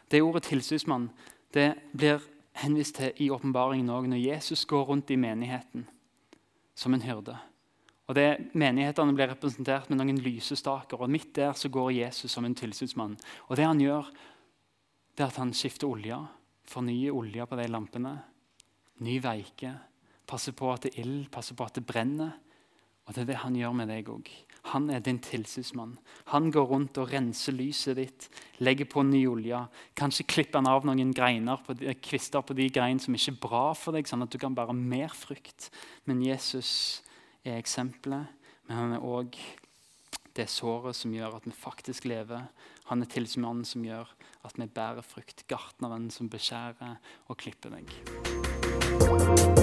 Det 0.09 0.21
ordet 0.21 0.43
tilsynsmann 0.49 1.11
det 1.53 1.75
blir 1.93 2.21
henvist 2.53 2.95
til 2.95 3.13
i 3.21 3.29
åpenbaringen 3.29 3.89
òg 3.93 4.07
når 4.09 4.25
Jesus 4.25 4.65
går 4.65 4.87
rundt 4.89 5.11
i 5.13 5.17
menigheten 5.17 5.85
som 6.75 6.93
en 6.93 7.05
hyrde. 7.05 7.37
Og 8.09 8.17
det, 8.17 8.51
Menighetene 8.57 9.15
blir 9.15 9.29
representert 9.31 9.89
med 9.89 10.01
noen 10.01 10.19
lysestaker, 10.19 10.99
og 10.99 11.11
midt 11.11 11.35
der 11.37 11.53
så 11.55 11.69
går 11.71 11.93
Jesus 12.01 12.33
som 12.33 12.45
en 12.45 12.55
tilsynsmann. 12.55 13.15
Og 13.47 13.55
det 13.57 13.65
han 13.65 13.79
gjør, 13.79 14.09
det 15.15 15.23
er 15.23 15.31
at 15.31 15.39
han 15.39 15.53
skifter 15.55 15.87
olje, 15.87 16.17
fornyer 16.67 17.15
olje 17.15 17.45
på 17.47 17.59
de 17.59 17.67
lampene. 17.71 18.13
Ny 19.05 19.19
veike. 19.23 19.71
Passer 20.27 20.55
på 20.55 20.71
at 20.73 20.85
det 20.85 20.93
er 20.93 21.03
ild, 21.03 21.29
passer 21.33 21.57
på 21.57 21.67
at 21.67 21.77
det 21.77 21.85
brenner. 21.87 22.33
Og 23.03 23.15
det 23.15 23.23
er 23.23 23.31
det 23.33 23.41
han 23.41 23.55
gjør 23.57 23.73
med 23.75 23.89
deg 23.91 24.09
òg. 24.11 24.29
Han 24.71 24.87
er 24.95 25.01
din 25.03 25.19
tilsynsmann. 25.19 25.97
Han 26.31 26.47
går 26.51 26.69
rundt 26.69 26.97
og 27.01 27.09
renser 27.11 27.55
lyset 27.55 27.97
ditt, 27.99 28.29
legger 28.63 28.87
på 28.87 29.03
ny 29.03 29.25
olje. 29.27 29.59
Kanskje 29.99 30.23
klipper 30.31 30.61
han 30.61 30.69
av 30.71 30.87
noen 30.87 31.11
greiner 31.15 31.59
på 31.65 31.75
de, 31.75 31.91
kvister 31.99 32.45
på 32.47 32.55
de 32.55 32.69
greinene 32.71 33.03
som 33.03 33.17
ikke 33.17 33.33
er 33.35 33.41
bra 33.43 33.65
for 33.75 33.95
deg, 33.95 34.07
sånn 34.07 34.23
at 34.23 34.31
du 34.31 34.39
kan 34.39 34.55
bære 34.55 34.75
mer 34.77 35.11
frukt. 35.11 35.67
Men 36.07 36.23
Jesus 36.23 37.03
er 37.43 37.59
eksempelet, 37.59 38.31
men 38.69 38.79
han 38.79 38.95
er 38.95 39.03
òg 39.03 39.35
det 40.33 40.47
såret 40.49 40.95
som 40.97 41.11
gjør 41.13 41.35
at 41.37 41.45
vi 41.45 41.53
faktisk 41.53 42.07
lever. 42.09 42.47
Han 42.87 43.03
er 43.03 43.11
tilsynsmannen 43.11 43.67
som 43.67 43.83
gjør 43.85 44.15
at 44.47 44.55
vi 44.57 44.65
bærer 44.71 45.03
frukt. 45.05 45.43
Gartneren 45.51 46.07
som 46.11 46.31
beskjærer 46.31 46.97
og 47.27 47.37
klipper 47.43 47.75
deg. 47.75 49.62